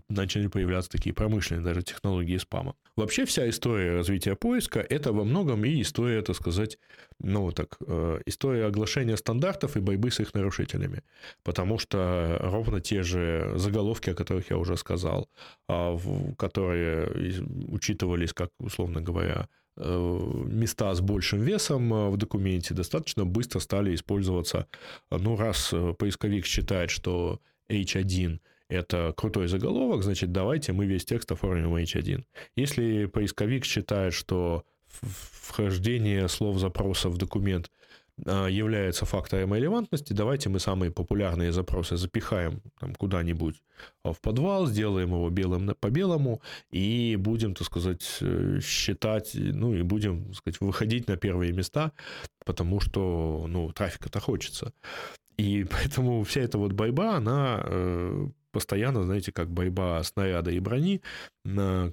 [0.09, 2.75] начали появляться такие промышленные даже технологии спама.
[2.97, 6.79] Вообще вся история развития поиска– это во многом и история, так сказать,
[7.19, 11.03] ну так, э, история оглашения стандартов и борьбы с их нарушителями.
[11.43, 15.29] Потому что ровно те же заголовки, о которых я уже сказал,
[15.69, 15.97] а,
[16.37, 23.61] которые учитывались как, условно говоря, э, места с большим весом э, в документе достаточно быстро
[23.61, 24.67] стали использоваться.
[25.11, 31.75] Ну, раз поисковик считает, что H1 это крутой заголовок, значит, давайте мы весь текст оформим
[31.75, 32.25] H1.
[32.55, 37.71] Если поисковик считает, что вхождение слов запроса в документ
[38.27, 43.63] а, является фактором релевантности, давайте мы самые популярные запросы запихаем там, куда-нибудь
[44.05, 49.83] в подвал, сделаем его белым по белому и будем, так сказать, э, считать, ну и
[49.83, 51.93] будем, так сказать, выходить на первые места,
[52.45, 54.73] потому что, ну, трафика-то хочется.
[55.37, 61.03] И поэтому вся эта вот борьба, она э, постоянно, знаете, как борьба снаряда и брони
[61.45, 61.93] на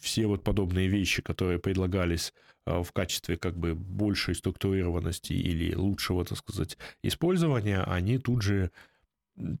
[0.00, 2.32] все вот подобные вещи, которые предлагались
[2.66, 8.70] э, в качестве как бы большей структурированности или лучшего, так сказать, использования, они тут же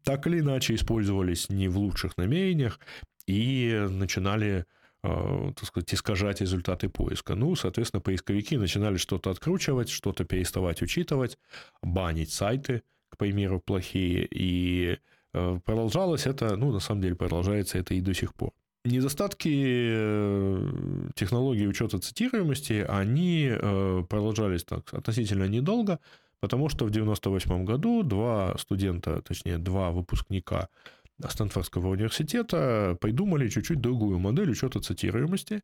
[0.02, 2.78] так или иначе использовались не в лучших намерениях
[3.26, 4.66] и начинали
[5.02, 7.34] так сказать, искажать результаты поиска.
[7.34, 11.38] Ну, соответственно, поисковики начинали что-то откручивать, что-то переставать учитывать,
[11.82, 14.26] банить сайты, к примеру, плохие.
[14.30, 14.98] И
[15.32, 18.52] э, продолжалось это, ну, на самом деле, продолжается это и до сих пор.
[18.84, 20.70] Недостатки э,
[21.14, 23.52] технологии учета цитируемости, они
[24.08, 25.98] продолжались так относительно недолго,
[26.40, 30.68] потому что в 1998 году два студента, точнее, два выпускника
[31.28, 35.62] Стэнфордского университета придумали чуть-чуть другую модель учета цитируемости,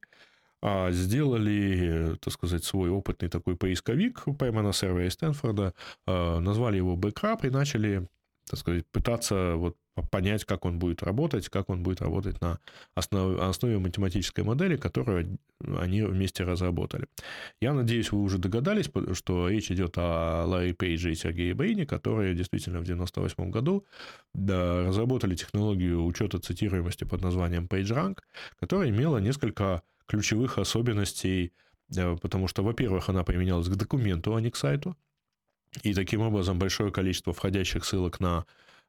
[0.63, 5.75] а сделали, так сказать, свой опытный такой поисковик прямо на сервере Стэнфорда,
[6.07, 8.09] а, назвали его Backup и начали,
[8.49, 9.77] так сказать, пытаться вот
[10.11, 12.59] понять, как он будет работать, как он будет работать на
[12.95, 15.39] основе, основе математической модели, которую
[15.79, 17.07] они вместе разработали.
[17.61, 22.35] Я надеюсь, вы уже догадались, что речь идет о Ларри Пейдже и Сергее Брейне, которые
[22.35, 23.85] действительно в 1998 году
[24.35, 28.19] да, разработали технологию учета цитируемости под названием PageRank,
[28.61, 31.53] которая имела несколько ключевых особенностей,
[32.21, 34.97] потому что, во-первых, она применялась к документу, а не к сайту,
[35.83, 38.47] и таким образом большое количество входящих ссылок на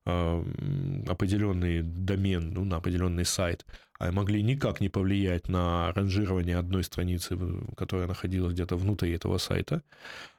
[0.07, 3.65] определенный домен, ну, на определенный сайт,
[3.99, 7.37] а могли никак не повлиять на ранжирование одной страницы,
[7.75, 9.81] которая находилась где-то внутри этого сайта.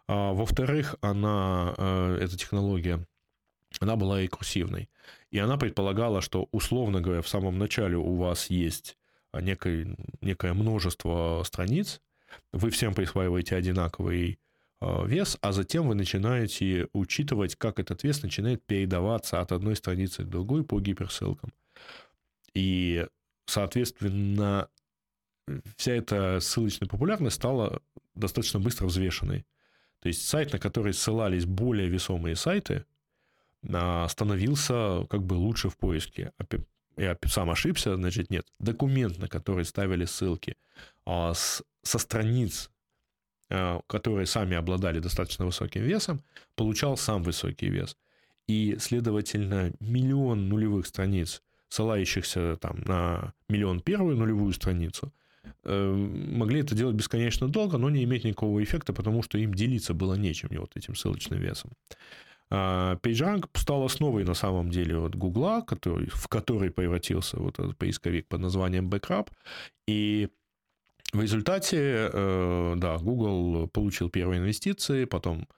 [0.06, 3.04] А, во-вторых, она, э, эта технология,
[3.80, 4.88] она была рекурсивной.
[5.30, 8.96] И она предполагала, что, условно говоря, в самом начале у вас есть
[9.34, 12.00] некое, некое множество страниц,
[12.52, 14.38] вы всем присваиваете одинаковый
[14.80, 20.28] вес, а затем вы начинаете учитывать, как этот вес начинает передаваться от одной страницы к
[20.28, 21.52] другой по гиперссылкам.
[22.54, 23.06] И,
[23.46, 24.68] соответственно,
[25.76, 27.82] вся эта ссылочная популярность стала
[28.14, 29.46] достаточно быстро взвешенной.
[30.00, 32.84] То есть сайт, на который ссылались более весомые сайты,
[33.68, 36.32] а, становился как бы лучше в поиске.
[36.96, 38.46] Я сам ошибся, значит, нет.
[38.60, 40.56] Документ, на который ставили ссылки
[41.04, 42.77] а, со страниц Э,
[43.48, 46.22] которые сами обладали достаточно высоким весом,
[46.54, 47.96] получал сам высокий вес.
[48.46, 55.12] И, следовательно, миллион нулевых страниц, ссылающихся там, на миллион первую нулевую страницу,
[55.64, 59.92] э, могли это делать бесконечно долго, но не иметь никакого эффекта, потому что им делиться
[59.92, 61.70] было нечем, вот этим ссылочным весом.
[62.50, 67.76] А, PageRank стал основой на самом деле вот Гугла, который, в который превратился вот этот
[67.76, 69.28] поисковик под названием Backup,
[69.86, 70.28] и
[71.12, 75.48] в результате, э, да, Google получил первые инвестиции, потом,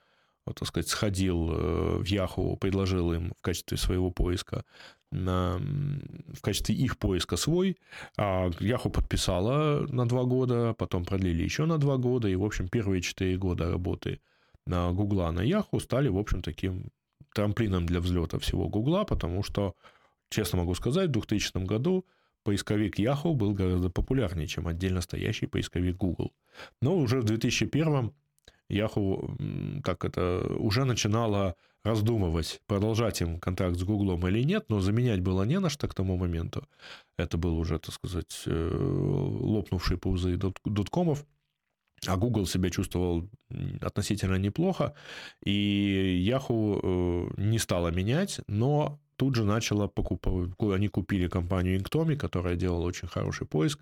[0.45, 4.63] вот, так сказать, сходил э, в Yahoo, предложил им в качестве своего поиска,
[5.11, 7.77] в качестве их поиска свой,
[8.17, 12.69] а Yahoo подписала на два года, потом продлили еще на два года, и, в общем,
[12.69, 14.21] первые четыре года работы
[14.65, 16.91] на Гугла на Yahoo стали, в общем, таким
[17.33, 19.75] трамплином для взлета всего Гугла, потому что,
[20.29, 22.05] честно могу сказать, в 2000 году
[22.43, 26.31] поисковик Yahoo был гораздо популярнее, чем отдельно стоящий поисковик Google.
[26.81, 28.11] Но уже в 2001
[28.69, 35.21] Yahoo так это уже начинала раздумывать, продолжать им контракт с Гуглом или нет, но заменять
[35.21, 36.67] было не на что к тому моменту.
[37.17, 41.25] Это был уже, так сказать, э, лопнувший пузы доткомов.
[42.07, 43.29] А Google себя чувствовал
[43.79, 44.95] относительно неплохо,
[45.43, 52.15] и Yahoo э, не стала менять, но тут же начала покупать, они купили компанию Inktomi,
[52.15, 53.79] которая делала очень хороший поиск,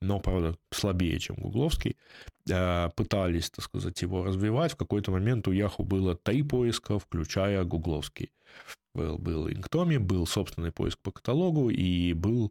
[0.00, 1.96] но, правда, слабее, чем гугловский,
[2.48, 4.72] э, пытались, так сказать, его развивать.
[4.72, 8.30] В какой-то момент у Yahoo было три поиска, включая гугловский.
[8.94, 12.50] Был, был Inktomi, был собственный поиск по каталогу и был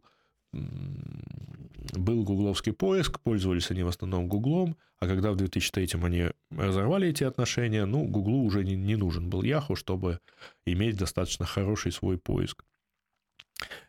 [0.52, 7.24] был гугловский поиск, пользовались они в основном гуглом, а когда в 2003 они разорвали эти
[7.24, 10.20] отношения, ну, гуглу уже не, не нужен был Яху, чтобы
[10.66, 12.64] иметь достаточно хороший свой поиск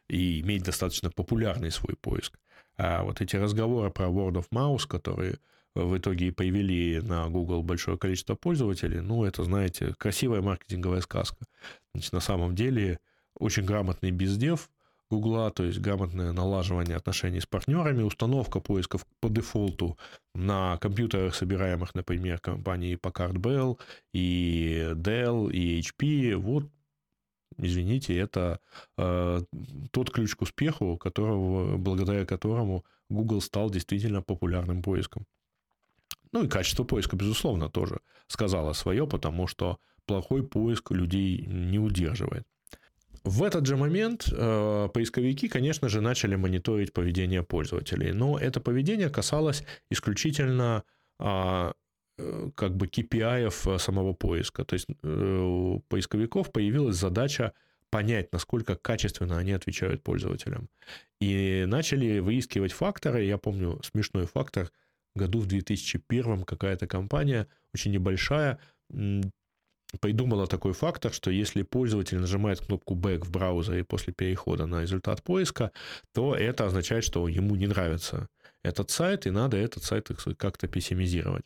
[0.07, 2.39] и иметь достаточно популярный свой поиск.
[2.77, 5.39] А вот эти разговоры про Word of Mouse, которые
[5.73, 11.45] в итоге и привели на Google большое количество пользователей, ну, это, знаете, красивая маркетинговая сказка.
[11.93, 12.99] Значит, на самом деле
[13.35, 14.69] очень грамотный бездев–
[15.11, 19.97] Гугла, то есть грамотное налаживание отношений с партнерами, установка поисков по дефолту
[20.33, 23.77] на компьютерах, собираемых, например, компанией Packard Bell
[24.13, 26.35] и Dell и HP.
[26.37, 26.63] Вот,
[27.57, 28.61] извините, это
[28.97, 29.41] э,
[29.91, 35.25] тот ключ к успеху, которого, благодаря которому Google стал действительно популярным поиском.
[36.31, 42.47] Ну и качество поиска, безусловно, тоже сказала свое, потому что плохой поиск людей не удерживает.
[43.23, 49.09] В этот же момент э, поисковики, конечно же, начали мониторить поведение пользователей, но это поведение
[49.09, 50.83] касалось исключительно
[51.19, 51.73] а,
[52.17, 54.65] э, как бы KPI самого поиска.
[54.65, 57.53] То есть э, у поисковиков появилась задача
[57.91, 60.67] понять, насколько качественно они отвечают пользователям.
[61.19, 63.25] И начали выискивать факторы.
[63.25, 64.71] Я помню смешной фактор.
[65.13, 68.59] Году в 2001 какая-то компания, очень небольшая,
[69.99, 75.23] придумала такой фактор, что если пользователь нажимает кнопку Back в браузере после перехода на результат
[75.23, 75.71] поиска,
[76.13, 78.27] то это означает, что ему не нравится
[78.63, 81.45] этот сайт, и надо этот сайт как-то пессимизировать.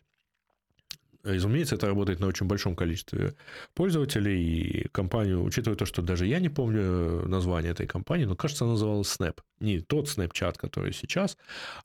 [1.26, 3.34] Разумеется, это работает на очень большом количестве
[3.74, 8.64] пользователей, и компанию, учитывая то, что даже я не помню название этой компании, но, кажется,
[8.64, 9.40] она называлась Snap.
[9.58, 11.36] Не тот Snapchat, который сейчас,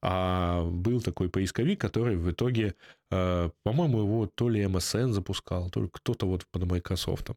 [0.02, 2.76] а был такой поисковик, который в итоге,
[3.10, 7.32] э, по-моему, его то ли MSN запускал, то ли кто-то вот под Microsoft.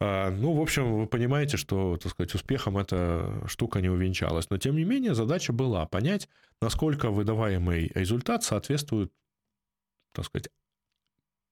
[0.00, 4.48] Ну, в общем, вы понимаете, что, так сказать, успехом эта штука не увенчалась.
[4.50, 6.28] Но, тем не менее, задача была понять,
[6.60, 9.10] насколько выдаваемый результат соответствует
[10.16, 10.48] так сказать,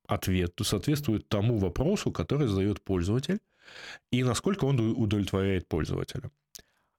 [0.07, 3.41] ответ соответствует тому вопросу, который задает пользователь,
[4.11, 6.31] и насколько он удовлетворяет пользователя.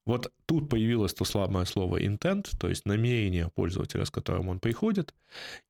[0.05, 5.15] Вот тут появилось то слабое слово intent, то есть намерение пользователя, с которым он приходит,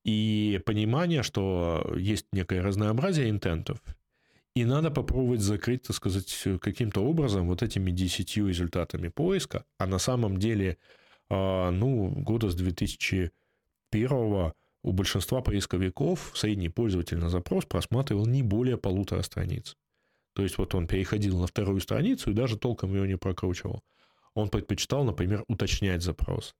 [0.04, 3.78] и понимание, что есть некое разнообразие интентов,
[4.54, 9.98] и надо попробовать закрыть, так сказать, каким-то образом вот этими 10 результатами поиска, а на
[9.98, 10.76] самом деле,
[11.30, 14.52] а, ну, года с 2001
[14.86, 19.76] у большинства поисковиков средний пользователь на запрос просматривал не более полутора страниц.
[20.32, 23.82] То есть вот он переходил на вторую страницу и даже толком ее не прокручивал.
[24.34, 26.54] Он предпочитал, например, уточнять запрос.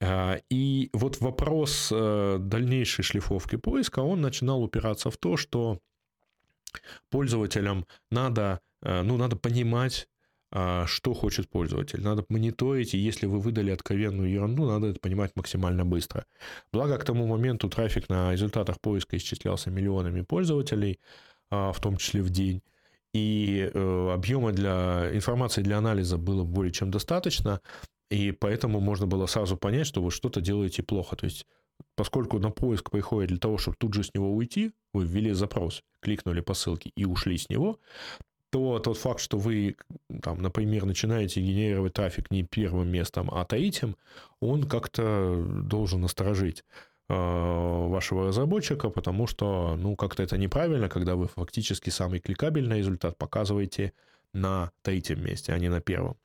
[0.00, 5.78] А, и вот вопрос э, дальнейшей шлифовки поиска, он начинал упираться в то, что
[7.10, 10.08] пользователям надо, э, ну, надо понимать,
[10.52, 12.02] что хочет пользователь.
[12.02, 16.24] Надо мониторить, и если вы выдали откровенную ерунду, надо это понимать максимально быстро.
[16.72, 20.98] Благо, к тому моменту трафик на результатах поиска исчислялся миллионами пользователей,
[21.50, 22.62] а, в том числе в день,
[23.12, 27.60] и э, объема для информации для анализа было более чем достаточно,
[28.10, 31.16] и поэтому можно было сразу понять, что вы что-то делаете плохо.
[31.16, 31.46] То есть
[31.96, 35.82] поскольку на поиск приходит для того, чтобы тут же с него уйти, вы ввели запрос,
[36.00, 37.78] кликнули по ссылке и ушли с него,
[38.50, 39.76] то тот факт, что вы,
[40.22, 43.96] там, например, начинаете генерировать трафик не первым местом, а третьим,
[44.40, 46.64] он как-то должен насторожить
[47.08, 53.16] э, вашего разработчика, потому что, ну, как-то это неправильно, когда вы фактически самый кликабельный результат
[53.16, 53.92] показываете
[54.32, 56.16] на третьем месте, а не на первом.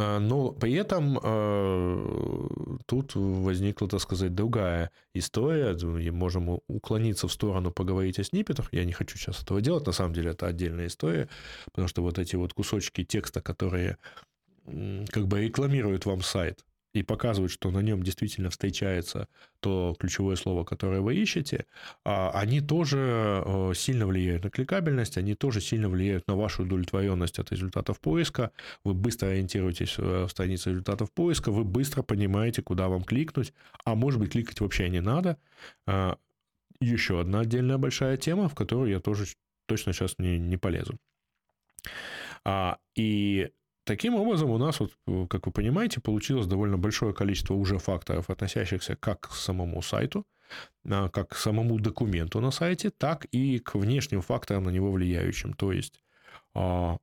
[0.00, 2.48] Э, но при этом э,
[2.86, 5.76] тут возникла, так сказать, другая история.
[5.98, 8.68] И можем уклониться в сторону, поговорить о сниппетах.
[8.72, 9.86] Я не хочу сейчас этого делать.
[9.86, 11.28] На самом деле это отдельная история,
[11.66, 13.98] потому что вот эти вот кусочки текста, которые
[14.64, 19.28] как бы рекламируют вам сайт, и показывают, что на нем действительно встречается
[19.60, 21.66] то ключевое слово, которое вы ищете,
[22.04, 27.38] а они тоже э, сильно влияют на кликабельность, они тоже сильно влияют на вашу удовлетворенность
[27.38, 28.50] от результатов поиска.
[28.84, 33.52] Вы быстро ориентируетесь в странице результатов поиска, вы быстро понимаете, куда вам кликнуть,
[33.84, 35.38] а может быть кликать вообще не надо.
[35.86, 36.16] А,
[36.80, 39.26] еще одна отдельная большая тема, в которую я тоже
[39.66, 40.98] точно сейчас не, не полезу.
[42.44, 43.50] А, и
[43.90, 44.92] таким образом у нас, вот,
[45.28, 50.24] как вы понимаете, получилось довольно большое количество уже факторов, относящихся как к самому сайту,
[50.88, 55.54] а, как к самому документу на сайте, так и к внешним факторам на него влияющим.
[55.54, 56.04] То есть
[56.54, 56.98] а,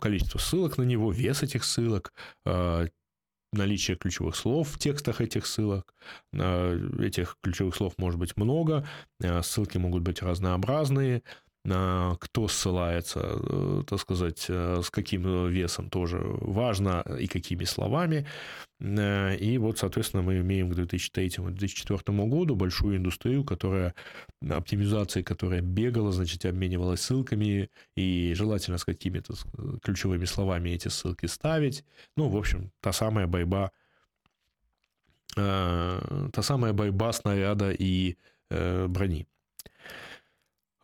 [0.00, 2.14] количество ссылок на него, вес этих ссылок,
[2.46, 2.86] а,
[3.52, 5.94] наличие ключевых слов в текстах этих ссылок.
[6.32, 8.88] Этих ключевых слов может быть много,
[9.42, 11.22] ссылки могут быть разнообразные,
[11.64, 18.26] кто ссылается, э, так сказать, э, с каким весом тоже важно и какими словами.
[18.80, 23.94] Э, и вот, соответственно, мы имеем к 2003-2004 году большую индустрию, которая
[24.50, 29.34] оптимизацией, которая бегала, значит, обменивалась ссылками и желательно с какими-то
[29.82, 31.84] ключевыми словами эти ссылки ставить.
[32.16, 33.70] Ну, в общем, та самая борьба,
[35.34, 38.16] та самая борьба снаряда и
[38.50, 39.26] брони.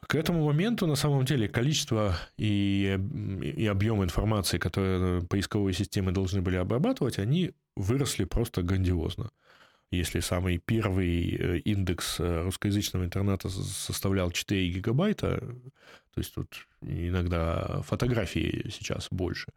[0.08, 2.98] К этому моменту, на самом деле, количество и,
[3.42, 9.30] и объем информации, которые поисковые системы должны были обрабатывать, они выросли просто грандиозно.
[9.90, 15.40] Если самый первый э, индекс э, русскоязычного интернета составлял 4 гигабайта,
[16.14, 19.52] то есть тут иногда фотографии сейчас больше,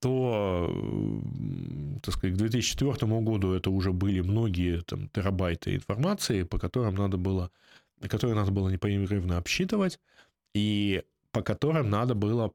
[0.00, 0.70] то,
[2.02, 7.16] так сказать, к 2004 году это уже были многие там, терабайты информации, по которым надо
[7.16, 7.50] было
[8.00, 10.00] которые надо было непрерывно обсчитывать,
[10.54, 12.52] и по которым надо было,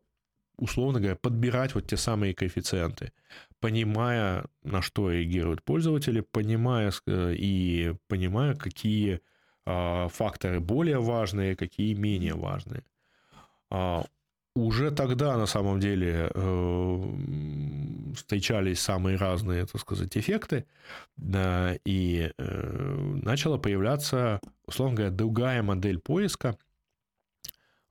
[0.58, 3.12] условно говоря, подбирать вот те самые коэффициенты,
[3.60, 9.22] понимая, на что реагируют пользователи, понимая э, и понимая, какие
[9.66, 12.84] а, факторы более важные, какие менее важные.
[14.54, 17.16] Уже тогда, на самом деле, э,
[18.16, 20.66] встречались самые разные, так сказать, эффекты,
[21.18, 26.58] и э, начала появляться, условно говоря, другая модель поиска.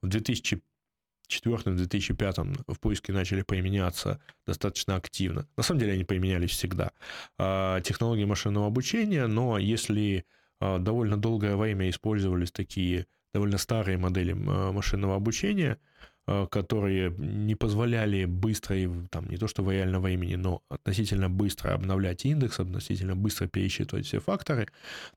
[0.02, 5.48] В 2004-2005 в поиске начали применяться достаточно активно.
[5.56, 6.92] На самом деле они применялись всегда.
[7.38, 10.26] А, технологии машинного обучения, но если
[10.58, 15.78] а, довольно долгое время использовались такие довольно старые модели машинного обучения,
[16.26, 18.76] Э, которые не позволяли быстро,
[19.11, 24.07] там, не то что в реальном времени, но относительно быстро обновлять индекс, относительно быстро пересчитывать
[24.07, 24.68] все факторы,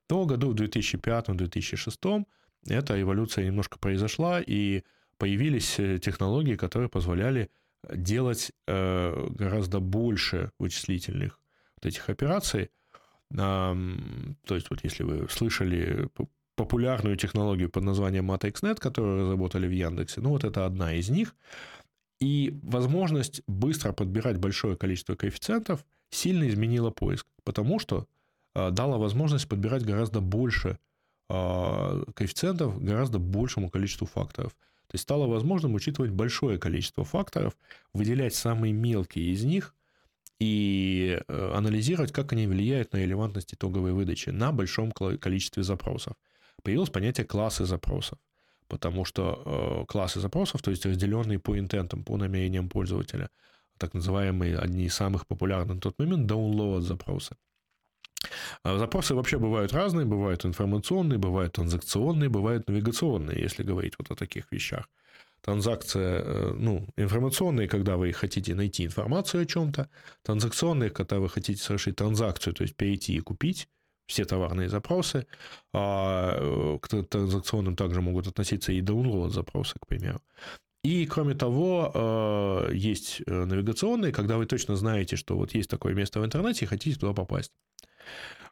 [0.07, 2.26] то году в 2005-2006
[2.68, 4.82] эта эволюция немножко произошла, и
[5.18, 7.51] появились э, технологии, которые позволяли
[7.93, 11.39] делать э, гораздо больше вычислительных
[11.76, 12.72] вот этих операций.
[13.36, 13.76] То
[14.51, 16.07] есть вот если вы слышали
[16.56, 20.22] популярную технологию под названием MatXNet, которую разработали в Яндексе.
[20.22, 21.36] Ну, вот это одна из них.
[22.20, 28.08] И возможность быстро подбирать большое количество коэффициентов сильно изменила поиск, потому что
[28.56, 30.78] э, дала возможность подбирать гораздо больше
[31.30, 34.54] э, коэффициентов гораздо большему количеству факторов.
[34.88, 37.58] То есть стало возможным учитывать большое количество факторов,
[37.93, 39.76] выделять самые мелкие из них
[40.39, 46.14] и э, анализировать, как они влияют на релевантность итоговой выдачи на большом количестве запросов
[46.64, 48.18] появилось понятие классы запросов.
[48.68, 53.30] Потому что э, классы запросов, то есть разделенные по интентам, по намерениям пользователя,
[53.78, 57.36] так называемые, одни из самых популярных на тот момент, download запросы.
[58.64, 64.16] А запросы вообще бывают разные, бывают информационные, бывают транзакционные, бывают навигационные, если говорить вот о
[64.16, 64.89] таких вещах.
[65.41, 69.89] Транзакция, э, ну, информационные, когда вы хотите найти информацию о чем-то,
[70.24, 73.68] транзакционные, когда вы хотите совершить транзакцию, то есть перейти и купить,
[74.08, 75.26] все товарные запросы.
[75.74, 80.22] А э, к транзакционным также могут относиться и download запросы, к примеру.
[80.84, 85.93] И, кроме того, э, есть э, навигационные, когда вы точно знаете, что вот есть такое
[85.93, 87.54] место в интернете и хотите туда попасть.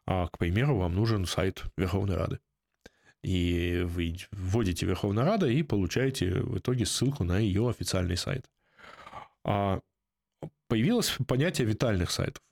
[0.06, 2.38] А, к примеру, вам нужен сайт Верховной Рады.
[3.22, 8.50] И вы вводите Верховная Рада и получаете в итоге ссылку на ее официальный сайт.
[9.44, 9.80] А
[10.68, 12.42] появилось понятие витальных сайтов.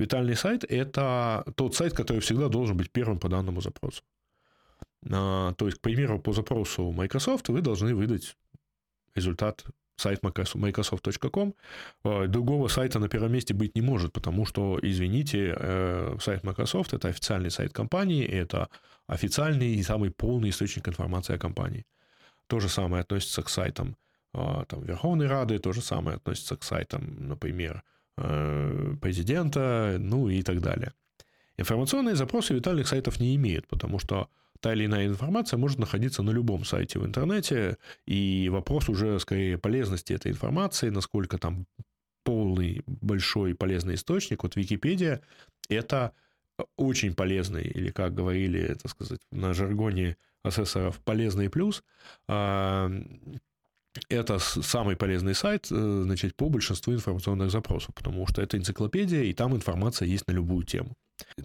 [0.00, 4.02] Витальный сайт– это тот сайт, который всегда должен быть первым по данному запросу.
[5.12, 8.34] А, то есть, к примеру, по запросу Microsoft вы должны выдать
[9.14, 9.62] результат
[9.96, 11.54] сайт microsoft.com.
[12.04, 16.94] А, другого сайта на первом месте быть не может, потому что, извините, э, сайт Microsoft–
[16.94, 18.70] это официальный сайт компании, это
[19.06, 21.84] официальный и самый полный источник информации о компании.
[22.46, 23.96] То же самое относится к сайтам
[24.32, 27.82] а, там, Верховной Рады, то же самое относится к сайтам, например,
[29.00, 30.92] президента, ну и так далее.
[31.56, 34.28] Информационные запросы витальных сайтов не имеют, потому что
[34.60, 39.58] та или иная информация может находиться на любом сайте в интернете, и вопрос уже скорее
[39.58, 41.66] полезности этой информации, насколько там
[42.24, 44.42] полный, большой полезный источник.
[44.42, 45.22] Вот Википедия–
[45.68, 46.12] это
[46.76, 51.82] очень полезный, или, как говорили, так сказать, на жаргоне асессоров, полезный плюс,
[52.28, 52.90] а,
[54.08, 59.32] это самый полезный сайт э, значит, по большинству информационных запросов, потому что это энциклопедия, и
[59.32, 60.94] там информация есть на любую тему.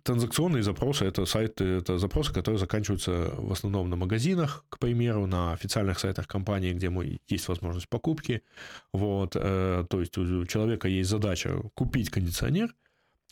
[0.04, 5.54] Транзакционные запросы– это сайты, это запросы, которые заканчиваются в основном на магазинах, к примеру, на
[5.54, 6.92] официальных сайтах компании, где
[7.28, 8.42] есть возможность покупки.
[8.94, 12.74] Вот, э, то есть у человека есть задача купить кондиционер,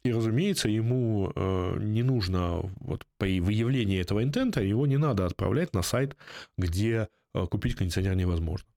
[0.03, 5.73] и, разумеется, ему э, не нужно, вот при выявлении этого интента, его не надо отправлять
[5.73, 6.17] на сайт,
[6.57, 7.07] где
[7.49, 8.67] купить кондиционер невозможно.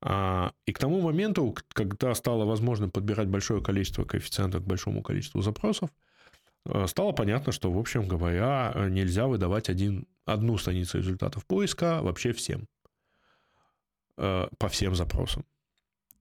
[0.00, 5.42] А, и к тому моменту, когда стало возможным подбирать большое количество коэффициентов к большому количеству
[5.42, 5.90] запросов,
[6.66, 12.32] э, стало понятно, что, в общем говоря, нельзя выдавать один, одну страницу результатов поиска вообще
[12.32, 12.68] всем,
[14.18, 15.44] э, по всем запросам.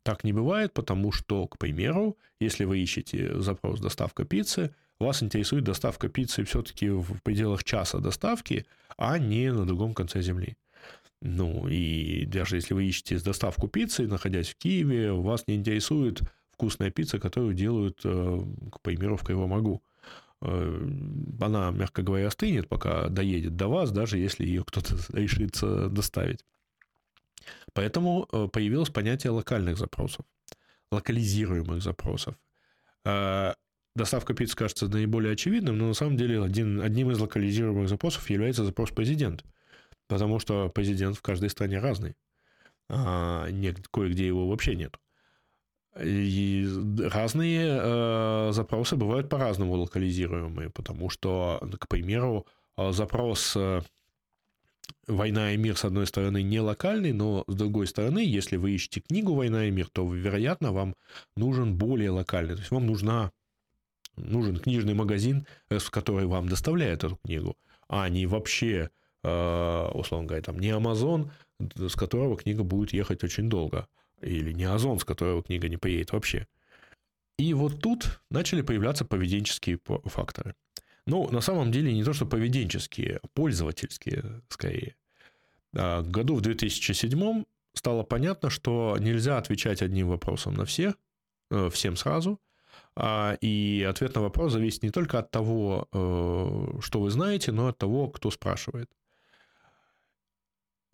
[0.03, 5.63] Так не бывает, потому что, к примеру, если вы ищете запрос «доставка пиццы», вас интересует
[5.63, 8.65] доставка пиццы все-таки в пределах часа доставки,
[8.97, 10.57] а не на другом конце земли.
[11.21, 16.91] Ну, и даже если вы ищете доставку пиццы, находясь в Киеве, вас не интересует вкусная
[16.91, 18.41] пицца, которую делают, э,
[18.71, 19.83] к примеру, в Кривомогу.
[20.41, 20.87] Э,
[21.41, 26.45] она, мягко говоря, остынет, пока доедет до вас, даже если ее кто-то решится доставить.
[27.73, 30.25] Поэтому э, появилось понятие локальных запросов,
[30.91, 32.35] локализируемых запросов.
[33.95, 38.65] Доставка пиццы кажется наиболее очевидным, но на самом деле один, одним из локализируемых запросов является
[38.65, 39.43] запрос президент–
[40.07, 42.15] Потому что президент в каждой стране разный.
[42.89, 43.47] А
[43.91, 44.97] кое-где его вообще нет.
[46.01, 46.67] И
[46.99, 52.45] разные э, запросы бывают по-разному локализируемые, потому что, к примеру,
[52.77, 53.81] запрос э,
[55.07, 58.99] «Война и мир» с одной стороны не локальный, но с другой стороны, если вы ищете
[58.99, 60.95] книгу «Война и мир», то, вероятно, вам
[61.37, 62.55] нужен более локальный.
[62.55, 63.31] То есть вам нужна,
[64.17, 67.55] нужен книжный магазин, э, в который вам доставляет эту книгу,
[67.87, 69.04] а не вообще Э,
[69.93, 73.87] условно говоря, там не Amazon, с которого книга будет ехать очень долго,
[74.21, 76.47] или не Озон, с которого книга не поедет вообще.
[77.37, 80.55] И вот тут начали появляться поведенческие факторы.
[81.07, 84.95] Ну, на самом деле, не то, что поведенческие, а пользовательские скорее.
[85.75, 90.95] А, году в 2007 стало понятно, что нельзя отвечать одним вопросом на всех,
[91.51, 92.39] э, всем сразу,
[92.95, 97.67] а, и ответ на вопрос зависит не только от того, э, что вы знаете, но
[97.67, 98.89] и от того, кто спрашивает.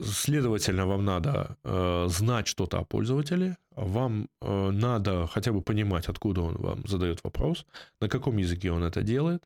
[0.04, 6.42] Следовательно, вам надо э, знать что-то о пользователе, вам э, надо хотя бы понимать, откуда
[6.42, 7.66] он вам задает вопрос,
[8.00, 9.44] на каком языке он это делает,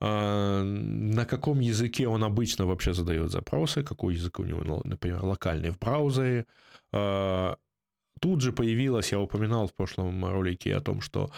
[0.00, 5.70] э, на каком языке он обычно вообще задает запросы, какой язык у него, например, локальный
[5.70, 6.44] в браузере.
[6.92, 7.54] Э,
[8.20, 11.30] тут же появилась, я упоминал в прошлом ролике о том, что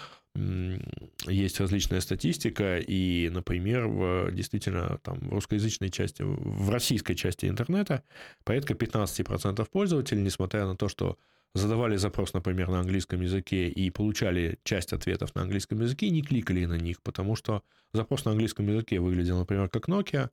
[1.26, 8.02] есть различная статистика, и, например, в, действительно там, в русскоязычной части, в российской части интернета
[8.44, 11.18] порядка 15% пользователей, несмотря на то, что
[11.54, 16.64] задавали запрос, например, на английском языке и получали часть ответов на английском языке, не кликали
[16.64, 17.62] на них, потому что
[17.92, 20.30] запрос на английском языке выглядел, например, как Nokia,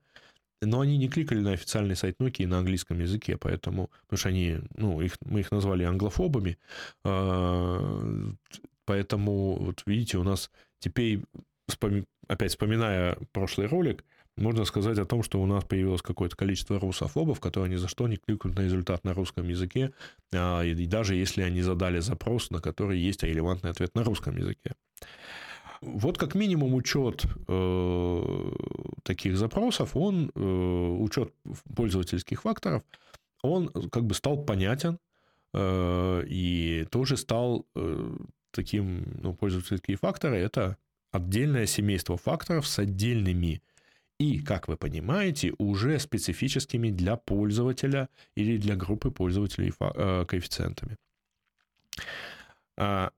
[0.62, 4.60] но они не кликали на официальный сайт Nokia на английском языке, поэтому, потому что они,
[4.78, 6.58] ну, их, мы их назвали англофобами,
[7.04, 8.34] а,
[8.86, 11.22] Поэтому, вот видите, у нас теперь,
[12.28, 14.04] опять вспоминая прошлый ролик,
[14.38, 18.08] можно сказать о том, что у нас появилось какое-то количество русофобов, которые ни за что
[18.08, 19.94] не кликают на результат на русском языке,
[20.34, 24.74] а, и даже если они задали запрос, на который есть релевантный ответ на русском языке.
[25.82, 28.52] Вот как минимум учет э,
[29.04, 30.40] таких запросов, он, э,
[31.00, 31.34] учет
[31.76, 32.84] пользовательских факторов,
[33.42, 35.00] он как бы стал понятен
[35.54, 38.18] э, и тоже стал э,
[38.56, 40.78] таким, ну, пользовательские факторы, это
[41.12, 43.62] отдельное семейство факторов с отдельными
[44.20, 50.98] и, как вы понимаете, уже специфическими для пользователя или для группы пользователей э, коэффициентами.
[52.78, 53.12] А,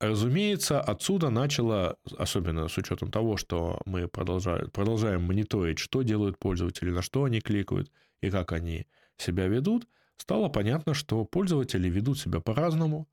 [0.00, 6.90] разумеется, отсюда начало, особенно с учетом того, что мы продолжаем, продолжаем мониторить, что делают пользователи,
[6.90, 7.90] на что они кликают
[8.22, 8.86] и как они
[9.18, 9.86] себя ведут,
[10.16, 13.06] стало понятно, что пользователи ведут себя по-разному,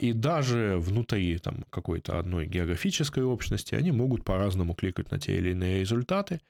[0.00, 5.50] и даже внутри там, какой-то одной географической общности они могут по-разному кликать на те или
[5.50, 6.40] иные результаты.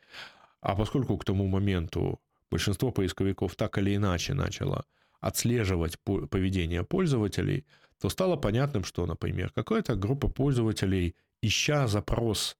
[0.60, 4.84] А поскольку к тому моменту большинство поисковиков так или иначе начало
[5.20, 7.66] отслеживать поведение пользователей,
[8.00, 12.56] то стало понятным, что, например, какая-то группа пользователей, ища запрос,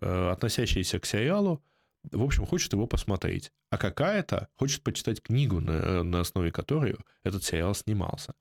[0.00, 1.62] э, относящийся к сериалу,
[2.10, 3.52] в общем, хочет его посмотреть.
[3.70, 8.34] А какая-то хочет почитать книгу, на, на основе которой этот сериал снимался.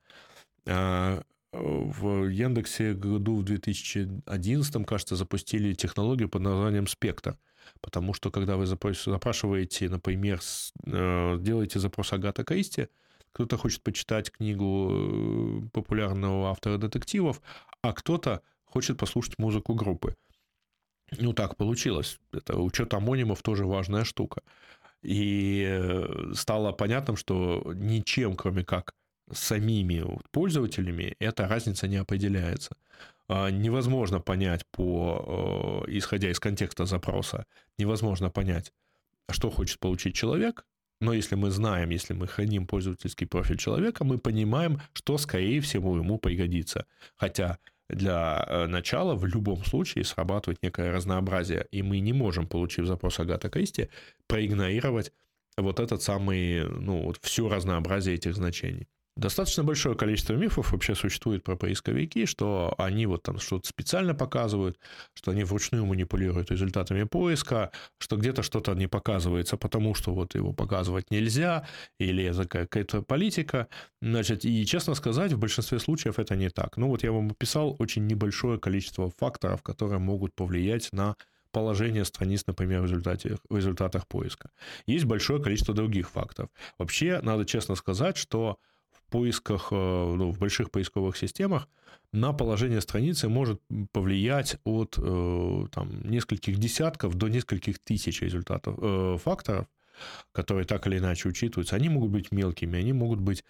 [1.54, 7.38] В Яндексе году в 2011, кажется, запустили технологию под названием «Спектр».
[7.82, 10.39] Потому что, когда вы запрашиваете, например,
[10.86, 12.88] э, делаете запрос Агата Кристи,
[13.34, 17.41] кто-то хочет почитать книгу э, популярного автора детективов,
[17.82, 20.16] а кто-то хочет послушать музыку группы.
[21.20, 22.20] Ну, так получилось.
[22.32, 24.41] Это учет амонимов тоже важная штука.
[25.02, 28.93] И э, стало понятно, что ничем, кроме как
[29.32, 32.75] самими пользователями, эта разница не определяется.
[33.28, 37.45] А, невозможно понять по, э, исходя из контекста запроса,
[37.78, 38.71] невозможно понять,
[39.30, 40.65] что хочет получить человек,
[41.01, 45.97] но если мы знаем, если мы храним пользовательский профиль человека, мы понимаем, что, скорее всего,
[45.97, 46.86] ему пригодится.
[47.17, 47.59] Хотя
[47.89, 53.19] для э, начала в любом случае срабатывает некое разнообразие, и мы не можем, получив запрос
[53.19, 53.89] Агата Кристи,
[54.28, 55.11] проигнорировать
[55.57, 58.88] вот этот самый, ну, вот все разнообразие этих значений.
[59.18, 64.78] Достаточно большое количество мифов вообще существует про поисковики, что они вот там что-то специально показывают,
[65.15, 70.53] что они вручную манипулируют результатами поиска, что где-то что-то не показывается, потому что вот его
[70.53, 71.68] показывать нельзя,
[71.99, 73.68] или это какая-то политика.
[74.03, 76.78] Значит, и честно сказать, в большинстве случаев это не так.
[76.78, 81.15] Ну вот я вам описал очень небольшое количество факторов, которые могут повлиять на
[81.51, 84.51] положение страниц, например, в, результате, в результатах поиска.
[84.86, 86.51] Есть большое количество других факторов.
[86.78, 88.59] Вообще, надо честно сказать, что
[89.08, 91.68] поисках, э, ну, в больших поисковых системах
[92.12, 99.18] на положение страницы может повлиять от э, там, нескольких десятков до нескольких тысяч результатов, э,
[99.24, 99.66] факторов,
[100.32, 101.76] которые так или иначе учитываются.
[101.76, 103.43] Они могут быть мелкими, они могут быть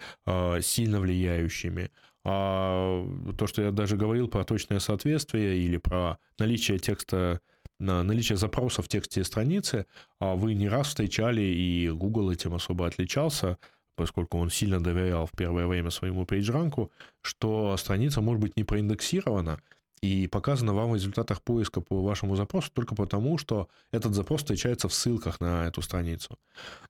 [0.62, 1.92] сильно влияющими.
[2.24, 3.06] А
[3.38, 7.42] то, что я даже говорил про точное соответствие или про наличие текста
[7.80, 9.86] наличие запроса в тексте страницы,
[10.20, 13.58] а вы не раз встречали, и Google этим особо отличался,
[13.98, 16.92] поскольку он сильно доверял в первое время своему пейджранку,
[17.22, 19.60] что страница может быть не проиндексирована
[20.02, 24.88] и показана вам в результатах поиска по вашему запросу только потому, что этот запрос встречается
[24.88, 26.38] в ссылках на эту страницу.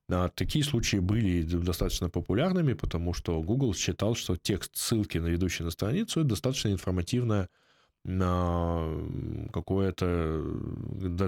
[0.10, 5.72] А такие случаи были достаточно популярными, потому что Google считал, что текст ссылки, ведущий на
[5.72, 7.47] страницу, это достаточно информативная
[8.03, 8.86] на
[9.53, 10.43] какое-то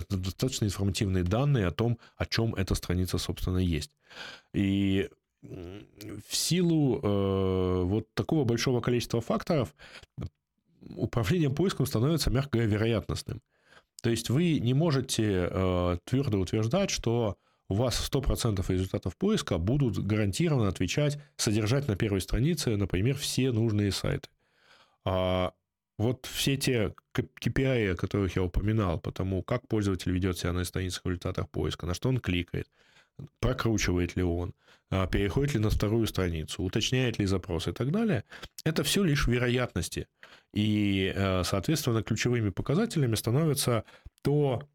[0.09, 3.91] достаточно информативные данные о том, о чем эта страница, собственно, есть.
[4.53, 5.09] И
[5.41, 9.73] в силу э, вот такого большого количества факторов
[10.95, 13.41] управление поиском становится, мягко вероятностным.
[14.01, 17.37] То есть вы не можете э, твердо утверждать, что
[17.67, 23.91] у вас 100% результатов поиска будут гарантированно отвечать, содержать на первой странице, например, все нужные
[23.91, 24.29] сайты.
[25.05, 25.53] А
[25.97, 31.03] вот все те KPI, о которых я упоминал, потому как пользователь ведет себя на страницах
[31.03, 32.67] в результатах поиска, на что он кликает,
[33.39, 34.53] прокручивает ли он,
[34.91, 38.23] а, переходит ли на вторую страницу, уточняет ли запрос и так далее,
[38.63, 40.07] это все лишь вероятности.
[40.53, 43.83] И, э, соответственно, ключевыми показателями становится
[44.23, 44.67] то,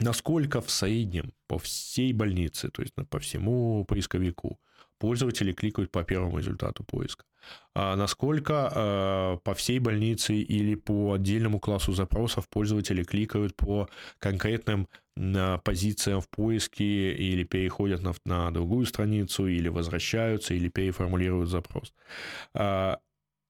[0.00, 4.60] насколько в среднем по всей больнице, то есть по всему поисковику,
[5.02, 7.24] пользователи кликают по первому результату поиска.
[7.74, 13.88] А насколько э, по всей больнице или по отдельному классу запросов пользователи кликают по
[14.20, 14.86] конкретным
[15.16, 21.92] э, позициям в поиске или переходят на, на другую страницу, или возвращаются, или переформулируют запрос.
[22.54, 22.94] Э,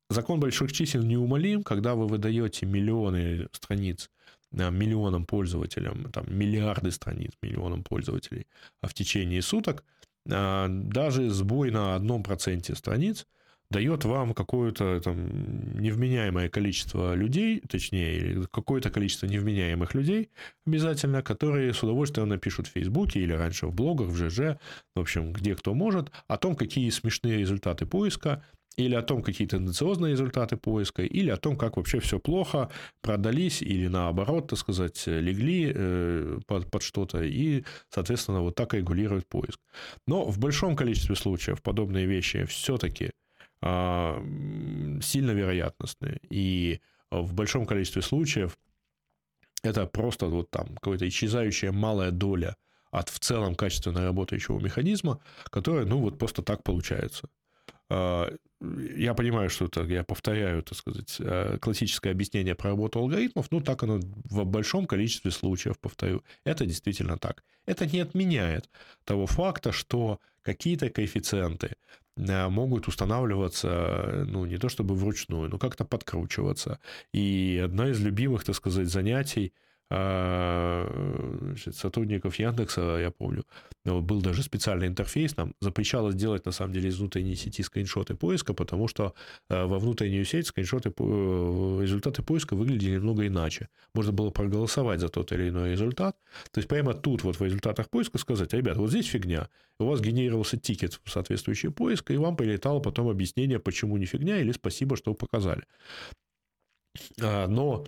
[0.09, 4.09] закон больших чисел неумолим, когда вы выдаете миллионы страниц
[4.53, 8.46] э, миллионам пользователям, там, миллиарды страниц миллионам пользователей
[8.80, 9.84] а в течение суток,
[10.25, 13.27] даже сбой на одном проценте страниц–
[13.73, 20.31] дает вам какое-то там невменяемое количество людей, точнее, какое-то количество невменяемых людей
[20.66, 24.59] обязательно, которые с удовольствием напишут в Фейсбуке или раньше в блогах, в ЖЖ,
[24.95, 28.45] в общем, где кто может, о том, какие смешные результаты поиска,
[28.77, 32.70] или о том, какие тенденциозные результаты поиска, или о том, как вообще все плохо,
[33.01, 39.29] продались или наоборот, так сказать, легли э, под, под что-то, и, соответственно, вот так регулирует
[39.29, 39.61] поиск.
[40.07, 43.11] Но в большом количестве случаев подобные вещи все-таки
[43.62, 44.20] а,
[45.01, 46.20] сильно вероятностные.
[46.29, 48.59] И в большом количестве случаев
[49.62, 52.57] это просто вот там какая-то исчезающая малая доля
[52.91, 57.29] от в целом качественно работающего механизма, которая, ну, вот просто так получается.
[58.96, 63.60] Я понимаю, что это, я повторяю, так сказать, э, классическое объяснение про работу алгоритмов, ну,
[63.60, 64.00] так оно
[64.30, 66.22] в большом количестве случаев, повторю.
[66.44, 67.42] Это действительно так.
[67.66, 68.70] Это не отменяет
[69.04, 71.72] того факта, что какие-то коэффициенты
[72.16, 76.78] Э, могут устанавливаться, ну, не то чтобы вручную, но как-то подкручиваться.
[77.12, 79.52] И одно из любимых, так сказать, занятий
[81.74, 83.45] сотрудников Яндекса, я помню,
[83.84, 88.55] был даже специальный интерфейс, нам запрещалось делать, на самом деле, из внутренней сети скриншоты поиска,
[88.55, 89.14] потому что
[89.49, 93.68] а, во внутреннюю сеть скриншоты, результаты поиска выглядели немного иначе.
[93.95, 96.16] Можно было проголосовать за тот или иной результат.
[96.53, 100.01] То есть прямо тут вот в результатах поиска сказать, ребят, вот здесь фигня, у вас
[100.01, 104.97] генерировался тикет в соответствующий поиск, и вам прилетало потом объяснение, почему не фигня, или спасибо,
[104.97, 105.64] что показали.
[107.20, 107.84] А, но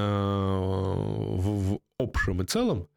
[0.00, 2.88] в, в общем и целом,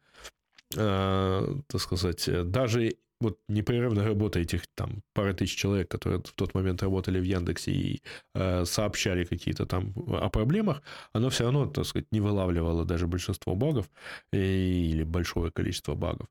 [0.70, 6.82] так сказать, даже вот непрерывная работа этих там пары тысяч человек, которые в тот момент
[6.82, 8.02] работали в Яндексе и
[8.34, 10.82] э, сообщали какие-то там о проблемах,
[11.12, 13.88] оно все равно, так сказать, не вылавливало даже большинство багов
[14.32, 16.28] или большое количество багов.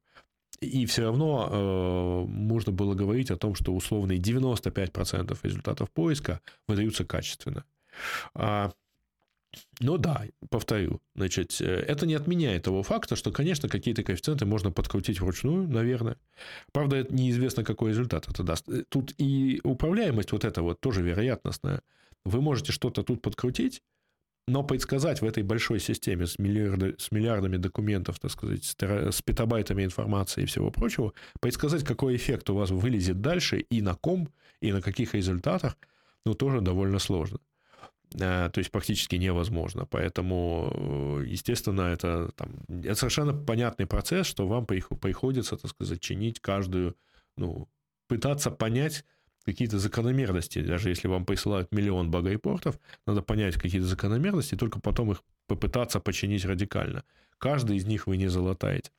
[0.62, 7.04] И все равно э, можно было говорить о том, что условные 95% результатов поиска выдаются
[7.04, 7.66] качественно.
[8.36, 8.72] А
[9.80, 14.72] ну да, повторю, значит, э, это не отменяет того факта, что, конечно, какие-то коэффициенты можно
[14.72, 16.18] подкрутить вручную, наверное.
[16.72, 18.68] Правда, это неизвестно, какой результат это даст.
[18.70, 21.82] Э, тут и управляемость вот эта вот тоже вероятностная.
[22.24, 23.82] Вы можете что-то тут подкрутить,
[24.48, 29.84] но предсказать в этой большой системе с, миллиарды, с миллиардами документов, так сказать, с петабайтами
[29.84, 34.30] информации и всего прочего, предсказать, какой эффект у вас вылезет дальше и на ком,
[34.62, 35.78] и на каких результатах,
[36.26, 37.40] ну, тоже довольно сложно.
[38.14, 39.86] Э, то есть практически невозможно.
[39.86, 46.40] Поэтому, э, естественно, это, там, это совершенно понятный процесс, что вам приходится, так сказать, чинить
[46.40, 46.96] каждую,
[47.38, 47.68] ну,
[48.08, 49.06] пытаться понять
[49.46, 50.62] какие-то закономерности.
[50.62, 56.46] Даже если вам присылают миллион багайпортов, надо понять какие-то закономерности, только потом их попытаться починить
[56.46, 57.04] радикально.
[57.38, 58.92] Каждый из них вы не золотаете.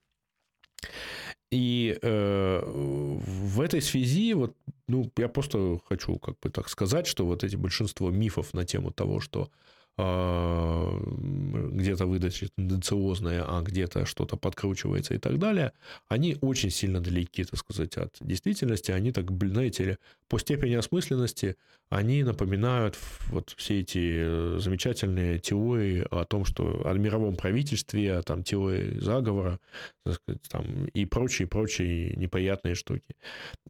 [1.50, 4.56] И э, в этой связи вот,
[4.88, 8.90] ну, я просто хочу как бы так сказать, что вот эти большинство мифов на тему
[8.90, 9.50] того, что
[9.96, 15.72] где-то выдача тенденциозная, а где-то что-то подкручивается и так далее,
[16.08, 18.90] они очень сильно далеки, так сказать, от действительности.
[18.90, 21.56] Они так, знаете по степени осмысленности
[21.88, 28.22] они напоминают вот все эти э, замечательные теории о том, что о мировом правительстве, о
[28.22, 29.60] там теории заговора,
[30.04, 33.14] сказать, там, и прочие, прочие неприятные штуки.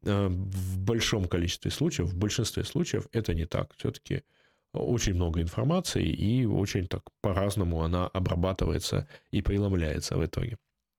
[0.02, 3.74] Э, в большом количестве случаев, в большинстве случаев это не так.
[3.76, 4.22] Все-таки
[4.76, 10.56] очень много информации, и очень так по-разному она обрабатывается и преломляется в итоге.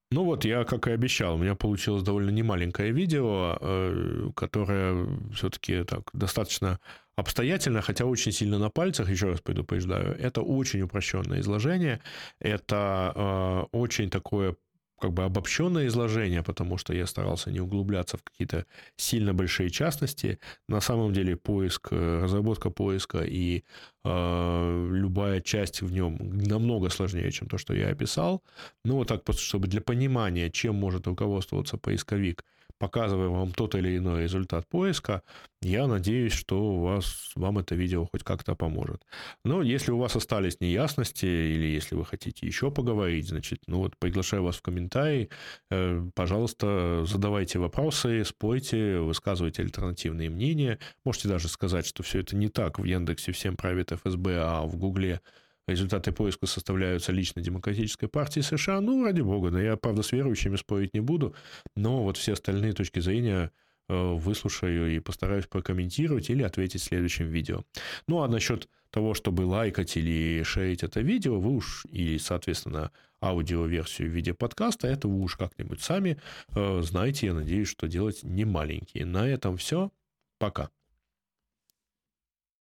[0.10, 5.84] Ну вот, я, как и обещал, у меня получилось довольно немаленькое видео, э, которое все-таки
[5.84, 6.80] так достаточно
[7.18, 12.00] обстоятельно, хотя очень сильно на пальцах, еще раз предупреждаю, это очень упрощенное изложение,
[12.40, 14.56] это э, очень такое
[15.00, 20.40] как бы обобщенное изложение, потому что я старался не углубляться в какие-то сильно большие частности.
[20.68, 23.64] На самом деле поиск, э, разработка поиска и
[24.04, 28.44] э, любая часть в нем намного сложнее, чем то, что я описал.
[28.86, 32.44] Ну вот так чтобы для понимания, чем может руководствоваться поисковик–
[32.78, 35.24] показывая вам тот или иной результат поиска,
[35.62, 39.04] я надеюсь, что у вас, вам это видео хоть как-то поможет.
[39.44, 43.98] Но если у вас остались неясности или если вы хотите еще поговорить, значит, ну вот
[43.98, 45.30] приглашаю вас в комментарии.
[45.72, 50.80] Э, пожалуйста, задавайте вопросы, спойте, высказывайте альтернативные мнения.
[51.04, 52.80] Можете даже сказать, что все это не так.
[52.80, 55.22] В Яндексе всем правит ФСБ, а в Гугле
[55.68, 60.56] результаты поиска составляются лично Демократической партии США, ну, ради бога, да, я, правда, с верующими
[60.56, 61.36] спорить не буду,
[61.76, 63.52] но вот все остальные точки зрения
[63.90, 67.64] э, выслушаю и постараюсь прокомментировать или ответить в следующем видео.
[68.08, 72.92] Ну, а насчет того, чтобы лайкать или шерить это видео, вы уж, и, соответственно,
[73.22, 76.18] аудиоверсию в виде подкаста, это вы уж как-нибудь сами
[76.56, 79.06] э, знаете, я надеюсь, что делать не маленькие.
[79.06, 79.92] На этом все.
[80.40, 80.70] Пока.